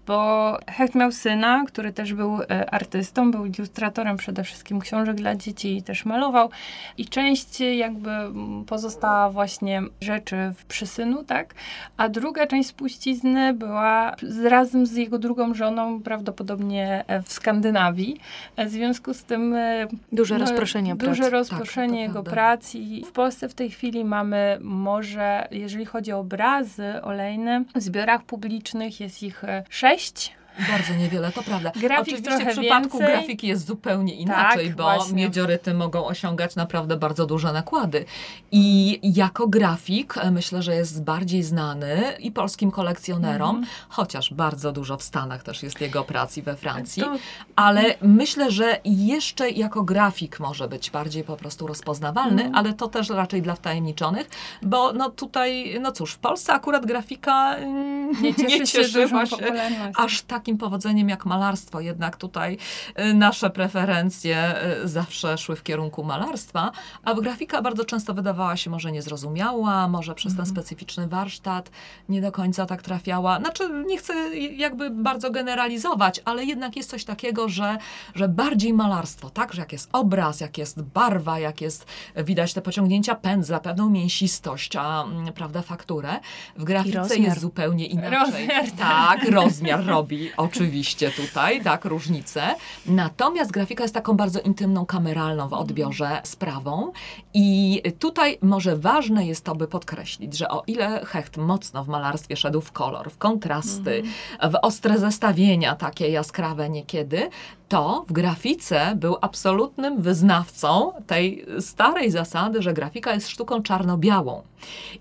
bo 0.07 0.59
Hecht 0.68 0.94
miał 0.94 1.12
syna, 1.12 1.64
który 1.66 1.92
też 1.92 2.14
był 2.14 2.42
e, 2.42 2.70
artystą, 2.70 3.31
był 3.31 3.46
ilustratorem 3.46 4.16
przede 4.16 4.44
wszystkim 4.44 4.81
książek 4.81 5.16
dla 5.16 5.35
dzieci 5.35 5.77
i 5.77 5.83
też 5.83 6.05
malował 6.05 6.51
i 6.99 7.07
część 7.07 7.61
jakby 7.61 8.11
mm, 8.11 8.64
pozostała 8.64 9.31
właśnie 9.31 9.83
rzeczy 10.01 10.37
w 10.57 10.64
przysynu, 10.64 11.25
tak? 11.25 11.55
A 11.96 12.09
druga 12.09 12.46
część 12.46 12.68
spuścizny 12.68 13.53
była 13.55 13.75
z, 14.22 14.44
razem 14.44 14.86
z 14.86 14.92
jego 14.92 15.18
drugą 15.18 15.54
żoną 15.54 16.02
prawdopodobnie 16.02 17.04
e, 17.06 17.22
w 17.22 17.32
Skandynawii. 17.32 18.20
E, 18.56 18.66
W 18.66 18.70
związku 18.70 19.14
z 19.14 19.24
tym 19.24 19.54
e, 19.54 19.86
Duże 20.12 20.38
rozproszenie 20.38 20.96
prac. 20.96 21.08
Duże 21.08 21.30
rozproszenie 21.30 22.06
Tak, 22.06 22.08
jego 22.08 22.22
prac 22.22 22.74
i 22.74 23.04
w 23.04 23.12
Polsce 23.12 23.48
w 23.48 23.54
tej 23.54 23.70
chwili 23.70 24.04
mamy 24.04 24.58
może, 24.60 25.48
jeżeli 25.50 25.84
chodzi 25.84 26.12
o 26.12 26.18
obrazy 26.18 27.02
olejne, 27.02 27.64
w 27.74 27.80
zbiorach 27.80 28.22
publicznych 28.22 29.00
jest 29.00 29.22
ich 29.22 29.44
sześć. 29.68 30.32
Bardzo 30.71 30.95
niewiele, 30.95 31.33
to 31.33 31.42
prawda. 31.42 31.71
Grafik 31.77 32.14
Oczywiście 32.14 32.47
w 32.47 32.59
przypadku 32.59 32.99
więcej. 32.99 33.16
grafiki 33.16 33.47
jest 33.47 33.66
zupełnie 33.66 34.14
inaczej, 34.14 34.66
Tak, 34.66 34.77
bo 34.77 34.83
właśnie. 34.83 35.14
miedzioryty 35.14 35.75
mogą 35.75 36.07
osiągać 36.07 36.57
naprawdę 36.57 36.97
bardzo 36.97 37.27
duże 37.27 37.53
nakłady. 37.53 38.05
I 38.53 39.01
jako 39.03 39.49
grafik 39.49 40.19
e, 40.19 40.31
myślę, 40.31 40.62
że 40.62 40.75
jest 40.75 41.05
bardziej 41.05 41.42
znany 41.42 42.03
i 42.21 42.31
polskim 42.33 42.71
kolekcjonerom, 42.71 43.57
Mhm. 43.57 43.66
chociaż 43.88 44.35
bardzo 44.35 44.73
dużo 44.73 44.97
w 44.97 45.03
Stanach 45.03 45.42
też 45.42 45.62
jest 45.62 45.81
jego 45.81 46.05
prac 46.05 46.37
i 46.37 46.42
we 46.42 46.57
Francji. 46.57 47.03
To- 47.03 47.12
Ale 47.57 47.95
myślę, 48.03 48.51
że 48.51 48.81
jeszcze 48.85 49.51
jako 49.51 49.83
grafik 49.83 50.40
może 50.40 50.69
być 50.69 50.90
bardziej 50.90 51.25
po 51.25 51.37
prostu 51.37 51.66
rozpoznawalny, 51.66 52.42
Mhm. 52.45 52.55
ale 52.55 52.75
to 52.75 52.88
też 52.88 53.09
raczej 53.11 53.42
dla 53.42 53.55
wtajemniczonych, 53.55 54.29
bo 54.62 54.92
no 54.92 55.11
tutaj, 55.11 55.79
no 55.81 55.92
cóż, 55.92 56.12
w 56.12 56.19
Polsce 56.19 56.53
akurat 56.53 56.87
grafika 56.87 57.55
mm, 57.57 58.23
Nie 58.23 58.35
cieszy 58.51 58.59
się 58.59 58.66
cieszyła 58.66 59.23
dużą 59.25 59.37
się 59.37 59.42
popularnością. 59.42 60.03
aż 60.05 60.23
takim 60.46 60.59
powodzeniem 60.59 61.09
jak 61.09 61.26
malarstwo. 61.26 61.80
Jednak 61.80 62.16
tutaj 62.16 62.59
y, 62.98 63.14
nasze 63.14 63.50
preferencje 63.50 64.54
y, 64.85 64.88
zawsze 64.88 65.38
szły 65.38 65.56
w 65.56 65.62
kierunku 65.62 66.04
malarstwa, 66.04 66.72
a 67.04 67.14
grafika 67.14 67.62
bardzo 67.62 67.85
często 67.85 68.14
wydawała 68.14 68.56
się 68.56 68.70
może 68.70 68.92
niezrozumiała, 68.92 69.88
może 69.88 70.14
przez 70.14 70.32
Mhm. 70.32 70.46
ten 70.46 70.54
specyficzny 70.54 71.09
warsztat 71.09 71.70
nie 72.09 72.20
do 72.20 72.32
końca 72.32 72.66
tak 72.66 72.82
trafiała. 72.82 73.38
Znaczy, 73.38 73.85
nie 73.87 73.98
chcę 73.98 74.37
jakby 74.37 74.90
bardzo 74.90 75.30
generalizować, 75.30 76.20
ale 76.24 76.44
jednak 76.44 76.76
jest 76.76 76.90
coś 76.90 77.04
takiego, 77.04 77.48
że, 77.48 77.78
że 78.14 78.28
bardziej 78.28 78.72
malarstwo, 78.72 79.30
tak? 79.30 79.52
Że 79.52 79.61
jak 79.61 79.72
jest 79.72 79.88
obraz, 79.92 80.40
jak 80.40 80.59
jest 80.59 80.82
barwa, 80.82 81.38
jak 81.38 81.61
jest, 81.61 81.87
widać 82.16 82.54
te 82.54 82.62
pociągnięcia 82.62 83.14
pędzla, 83.14 83.61
pewną 83.61 83.90
mięsistość, 83.90 84.76
a 84.76 85.04
mm, 85.04 85.32
prawda, 85.32 85.62
fakturę. 85.62 86.20
W 86.56 86.64
grafice 86.64 87.16
jest 87.16 87.40
zupełnie 87.40 87.87
inaczej. 87.87 88.18
Rozmiar, 88.18 88.70
tak, 88.78 89.30
rozmiar 89.30 89.87
robi 89.87 90.36
oczywiście 90.37 91.11
tutaj, 91.11 91.62
tak, 91.62 91.85
różnicę. 91.85 92.55
Natomiast 92.87 93.51
grafika 93.51 93.85
jest 93.85 93.94
taką 93.94 94.16
bardzo 94.16 94.40
intymną, 94.40 94.87
kameralną 94.87 95.49
w 95.49 95.53
odbiorze 95.53 96.20
sprawą 96.25 96.92
i 97.35 97.83
tutaj 97.99 98.38
może 98.42 98.77
ważne 98.77 99.27
jest 99.27 99.44
to, 99.44 99.55
by 99.55 99.68
podkreślić, 99.68 100.37
że 100.37 100.49
o 100.49 100.62
ile 100.66 101.05
Hecht 101.05 101.37
mocno 101.37 101.85
w 101.85 101.88
malarstwie 101.88 102.37
szedł 102.37 102.61
w 102.61 102.72
kolor, 102.72 103.11
w 103.11 103.18
kontrasty, 103.18 104.03
w 104.51 104.55
ostre 104.62 104.99
zestawienia 104.99 105.75
takie 105.75 106.09
jaskrawe 106.09 106.70
niekiedy, 106.70 107.31
to 107.68 108.05
w 108.09 108.12
grafice 108.12 108.92
był 108.96 109.16
absolutnym 109.20 110.03
wyznawcą 110.03 110.92
tej 111.07 111.46
starej 111.61 112.11
zasady, 112.11 112.62
że 112.62 112.72
grafika 112.72 113.14
jest 113.14 113.29
sztuką 113.29 113.62
czarno-białą. 113.62 114.42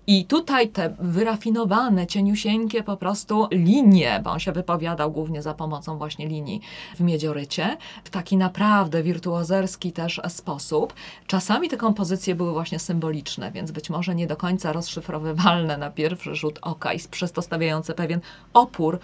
I 0.06 0.24
tutaj 0.24 0.68
te 0.68 0.96
wyrafinowane, 0.98 2.06
cieniusieńkie 2.06 2.82
po 2.82 2.96
prostu 2.96 3.48
linie, 3.50 4.20
bo 4.24 4.30
on 4.30 4.40
się 4.40 4.52
wypowiadał 4.52 5.12
głównie 5.12 5.25
za 5.42 5.54
pomocą 5.54 5.98
właśnie 5.98 6.28
linii 6.28 6.60
w 6.96 7.00
miedziorycie, 7.00 7.76
w 8.04 8.10
taki 8.10 8.36
naprawdę 8.36 9.02
wirtuozerski 9.02 9.92
też 9.92 10.20
sposób. 10.28 10.94
Czasami 11.26 11.68
te 11.68 11.76
kompozycje 11.76 12.34
były 12.34 12.52
właśnie 12.52 12.78
symboliczne, 12.78 13.52
więc 13.52 13.70
być 13.70 13.90
może 13.90 14.14
nie 14.14 14.26
do 14.26 14.36
końca 14.36 14.72
rozszyfrowywalne 14.72 15.78
na 15.78 15.90
pierwszy 15.90 16.34
rzut 16.34 16.58
oka 16.62 16.92
i 16.92 16.98
przez 17.10 17.32
to 17.32 17.42
stawiające 17.42 17.94
pewien 17.94 18.20
opór 18.52 18.98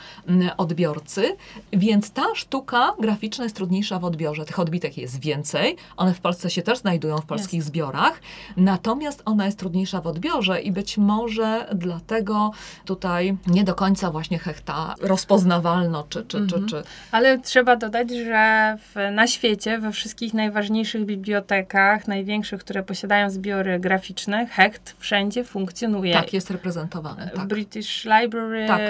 odbiorcy, 0.57 1.37
więc 1.73 2.11
ta 2.11 2.25
sztuka 2.35 2.95
graficzna 3.01 3.45
jest 3.45 3.57
trudniejsza 3.57 3.99
w 3.99 4.05
odbiorze. 4.05 4.45
Tych 4.45 4.59
odbitek 4.59 4.99
jest 4.99 5.21
więcej, 5.21 5.77
one 5.97 6.15
w 6.15 6.21
Polsce 6.21 6.51
się 6.51 6.63
też 6.63 6.79
znajdują 6.79 7.19
w 7.19 7.27
polskich 7.27 7.63
zbiorach, 7.63 8.21
natomiast 8.57 9.23
ona 9.25 9.47
jest 9.47 9.59
trudniejsza 9.59 10.01
w 10.01 10.07
odbiorze 10.07 10.61
i 10.61 10.73
być 10.73 10.99
może 10.99 11.69
dlatego 11.75 12.51
tutaj 12.85 13.37
nie 13.47 13.65
do 13.65 13.75
końca 13.75 14.11
właśnie 14.11 14.39
hechta 14.39 14.95
rozpoznawalno, 15.01 16.03
czy, 16.13 16.25
czy, 16.25 16.47
czy, 16.47 16.67
czy 16.67 16.83
Ale 17.13 17.39
trzeba 17.39 17.77
dodać, 17.77 18.11
że 18.11 18.77
w, 18.79 19.13
na 19.13 19.27
świecie, 19.27 19.79
we 19.79 19.93
wszystkich 19.93 20.35
najważniejszych 20.35 21.05
bibliotekach, 21.05 22.09
największych, 22.09 22.61
które 22.61 22.83
posiadają 22.83 23.31
zbiory 23.31 23.81
graficzne, 23.81 24.47
Hecht 24.47 24.97
wszędzie 24.99 25.45
funkcjonuje. 25.45 26.15
tak 26.15 26.33
jest 26.33 26.51
reprezentowany. 26.51 27.31
W 27.35 27.37
Tak. 27.37 27.47
British 27.47 28.05
Library, 28.05 28.65
Tak. 28.67 28.81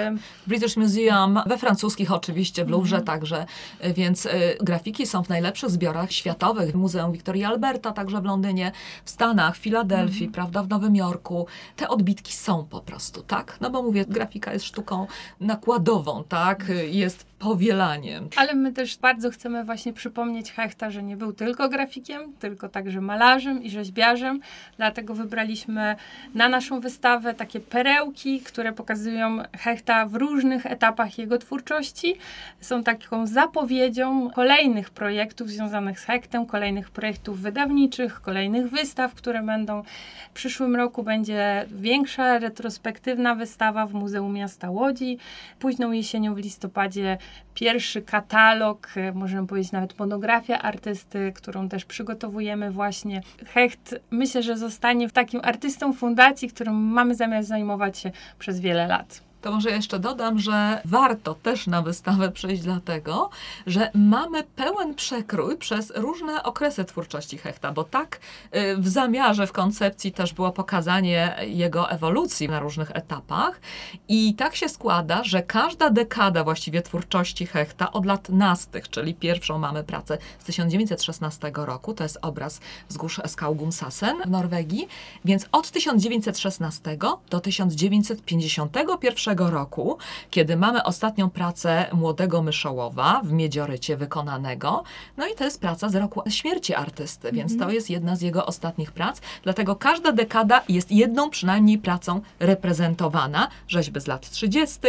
British 0.47 0.77
Museum, 0.77 1.39
we 1.45 1.57
francuskich 1.57 2.11
oczywiście, 2.11 2.65
w 2.65 2.69
Louvre 2.69 3.01
także, 3.01 3.45
y, 3.85 3.93
więc 3.93 4.25
y, 4.25 4.29
grafiki 4.61 5.05
są 5.07 5.23
w 5.23 5.29
najlepszych 5.29 5.69
zbiorach 5.69 6.11
światowych. 6.11 6.71
W 6.71 6.75
Muzeum 6.75 7.11
Victoria 7.11 7.47
Alberta, 7.47 7.91
także 7.91 8.21
w 8.21 8.25
Londynie, 8.25 8.71
w 9.05 9.09
Stanach, 9.09 9.55
w 9.55 9.57
Filadelfii, 9.59 10.27
prawda, 10.27 10.63
w 10.63 10.69
Nowym 10.69 10.95
Jorku. 10.95 11.47
Te 11.75 11.87
odbitki 11.87 12.33
są 12.33 12.65
po 12.65 12.81
prostu, 12.81 13.21
tak? 13.23 13.57
No 13.61 13.69
bo 13.69 13.81
mówię, 13.81 14.05
grafika 14.05 14.53
jest 14.53 14.65
sztuką 14.65 15.07
nakładową, 15.39 16.23
tak? 16.29 16.69
Y, 16.69 16.87
Jest 17.13 17.32
powielaniem. 17.43 18.29
Ale 18.35 18.53
my 18.55 18.73
też 18.73 18.97
bardzo 18.97 19.29
chcemy 19.29 19.63
właśnie 19.63 19.93
przypomnieć 19.93 20.51
Hechta, 20.51 20.91
że 20.91 21.03
nie 21.03 21.17
był 21.17 21.33
tylko 21.33 21.69
grafikiem, 21.69 22.33
tylko 22.39 22.69
także 22.69 23.01
malarzem 23.01 23.63
i 23.63 23.69
rzeźbiarzem. 23.69 24.39
Dlatego 24.77 25.15
wybraliśmy 25.15 25.95
na 26.35 26.49
naszą 26.49 26.79
wystawę 26.79 27.33
takie 27.33 27.59
perełki, 27.59 28.41
które 28.41 28.73
pokazują 28.73 29.37
Hechta 29.57 30.05
w 30.05 30.15
różnych 30.15 30.65
etapach 30.65 31.17
jego 31.17 31.37
twórczości. 31.37 32.15
Są 32.61 32.83
taką 32.83 33.27
zapowiedzią 33.27 34.29
kolejnych 34.29 34.89
projektów 34.89 35.49
związanych 35.49 35.99
z 35.99 36.03
Hechtem, 36.03 36.45
kolejnych 36.45 36.89
projektów 36.89 37.39
wydawniczych, 37.39 38.21
kolejnych 38.21 38.69
wystaw, 38.69 39.13
które 39.13 39.43
będą 39.43 39.83
w 40.29 40.33
przyszłym 40.33 40.75
roku. 40.75 41.03
Będzie 41.03 41.65
większa 41.71 42.39
retrospektywna 42.39 43.35
wystawa 43.35 43.85
w 43.85 43.93
Muzeum 43.93 44.33
Miasta 44.33 44.69
Łodzi. 44.69 45.17
Późną 45.59 45.91
jesienią 45.91 46.35
w 46.35 46.37
listopadzie 46.37 47.17
pierwszy 47.53 48.01
katalog, 48.01 48.89
e, 48.95 49.11
możemy 49.11 49.47
powiedzieć 49.47 49.71
nawet 49.71 49.99
monografia 49.99 50.59
artysty, 50.61 51.33
którą 51.35 51.69
też 51.69 51.85
przygotowujemy 51.85 52.71
właśnie. 52.71 53.21
Hecht 53.45 53.95
myślę, 54.11 54.43
że 54.43 54.57
zostanie 54.57 55.09
takim 55.09 55.41
artystą 55.43 55.93
fundacji, 55.93 56.49
którym 56.49 56.75
mamy 56.75 57.15
zamiar 57.15 57.43
zajmować 57.43 57.97
się 57.97 58.11
przez 58.39 58.59
wiele 58.59 58.87
lat. 58.87 59.32
To 59.43 59.51
może 59.51 59.71
jeszcze 59.71 59.99
dodam, 59.99 60.39
że 60.39 60.81
warto 60.85 61.33
też 61.33 61.67
na 61.67 61.81
wystawę 61.81 62.31
przyjść 62.31 62.63
dlatego, 62.63 63.29
że 63.67 63.91
mamy 63.93 64.43
pełen 64.43 64.95
przekrój 64.95 65.57
przez 65.57 65.91
różne 65.95 66.43
okresy 66.43 66.85
twórczości 66.85 67.37
Hechta, 67.37 67.71
bo 67.71 67.83
tak 67.83 68.19
y, 68.55 68.77
w 68.77 68.87
zamiarze, 68.87 69.47
w 69.47 69.51
koncepcji 69.51 70.11
też 70.11 70.33
było 70.33 70.51
pokazanie 70.51 71.35
jego 71.47 71.89
ewolucji 71.89 72.47
na 72.49 72.59
różnych 72.59 72.91
etapach. 72.91 73.59
I 74.07 74.35
tak 74.35 74.55
się 74.55 74.69
składa, 74.69 75.23
że 75.23 75.41
każda 75.41 75.89
dekada 75.89 76.43
właściwie 76.43 76.81
twórczości 76.81 77.45
Hechta 77.45 77.91
od 77.91 78.05
lat 78.05 78.29
nastych, 78.29 78.89
czyli 78.89 79.15
pierwszą 79.15 79.59
mamy 79.59 79.83
pracę 79.83 80.17
z 80.39 80.43
1916 80.43 81.51
roku, 81.55 81.93
to 81.93 82.03
jest 82.03 82.17
obraz 82.21 82.59
wzgórz 82.89 83.21
Skaugumsasen 83.27 84.21
w 84.25 84.29
Norwegii, 84.29 84.87
więc 85.25 85.45
od 85.51 85.71
1916 85.71 86.97
do 87.29 87.39
1951 87.39 89.32
roku, 89.39 89.97
kiedy 90.29 90.57
mamy 90.57 90.83
ostatnią 90.83 91.29
pracę 91.29 91.85
młodego 91.93 92.41
Myszołowa 92.41 93.21
w 93.23 93.31
Miedziorycie 93.31 93.97
wykonanego, 93.97 94.83
no 95.17 95.27
i 95.27 95.35
to 95.35 95.43
jest 95.43 95.61
praca 95.61 95.89
z 95.89 95.95
roku 95.95 96.23
śmierci 96.29 96.75
artysty, 96.75 97.31
więc 97.31 97.57
to 97.57 97.69
jest 97.69 97.89
jedna 97.89 98.15
z 98.15 98.21
jego 98.21 98.45
ostatnich 98.45 98.91
prac, 98.91 99.21
dlatego 99.43 99.75
każda 99.75 100.11
dekada 100.11 100.61
jest 100.69 100.91
jedną 100.91 101.29
przynajmniej 101.29 101.77
pracą 101.77 102.21
reprezentowana, 102.39 103.47
rzeźby 103.67 103.99
z 103.99 104.07
lat 104.07 104.29
30., 104.29 104.79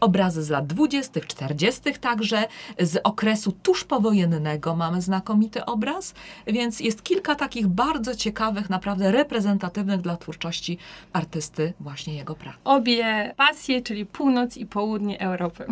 obrazy 0.00 0.42
z 0.42 0.50
lat 0.50 0.66
20., 0.66 1.20
40. 1.20 1.80
także, 2.00 2.44
z 2.78 3.00
okresu 3.04 3.52
tuż 3.52 3.84
powojennego 3.84 4.76
mamy 4.76 5.02
znakomity 5.02 5.64
obraz, 5.64 6.14
więc 6.46 6.80
jest 6.80 7.02
kilka 7.02 7.34
takich 7.34 7.66
bardzo 7.66 8.14
ciekawych, 8.14 8.70
naprawdę 8.70 9.12
reprezentatywnych 9.12 10.00
dla 10.00 10.16
twórczości 10.16 10.78
artysty 11.12 11.72
właśnie 11.80 12.14
jego 12.14 12.34
prac. 12.34 12.54
Obie 12.64 13.34
pasje, 13.36 13.82
czyli 13.86 14.06
północ 14.06 14.56
i 14.56 14.66
południe 14.66 15.20
Europy. 15.20 15.66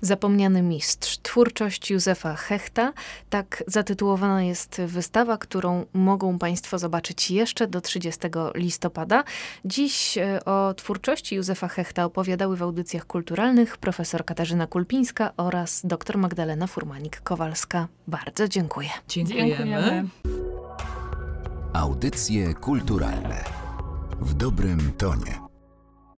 Zapomniany 0.00 0.62
mistrz. 0.62 1.18
Twórczość 1.22 1.90
Józefa 1.90 2.34
Hechta. 2.34 2.92
Tak 3.30 3.64
zatytułowana 3.66 4.42
jest 4.42 4.80
wystawa, 4.86 5.38
którą 5.38 5.84
mogą 5.92 6.38
Państwo 6.38 6.78
zobaczyć 6.78 7.30
jeszcze 7.30 7.66
do 7.66 7.80
30 7.80 8.20
listopada. 8.54 9.24
Dziś 9.64 10.18
e, 10.18 10.44
o 10.44 10.74
twórczości 10.74 11.34
Józefa 11.34 11.68
Hechta 11.68 12.04
opowiadały 12.04 12.56
w 12.56 12.62
audycjach 12.62 13.06
kulturalnych 13.06 13.76
profesor 13.76 14.24
Katarzyna 14.24 14.66
Kulpińska 14.66 15.32
oraz 15.36 15.80
dr 15.84 16.18
Magdalena 16.18 16.66
Furmanik-Kowalska. 16.66 17.86
Bardzo 18.06 18.48
dziękuję. 18.48 18.88
Dziękujemy. 19.08 19.48
Dziękujemy. 19.48 20.08
Audycje 21.72 22.54
kulturalne 22.54 23.44
w 24.20 24.34
dobrym 24.34 24.92
tonie. 24.98 25.47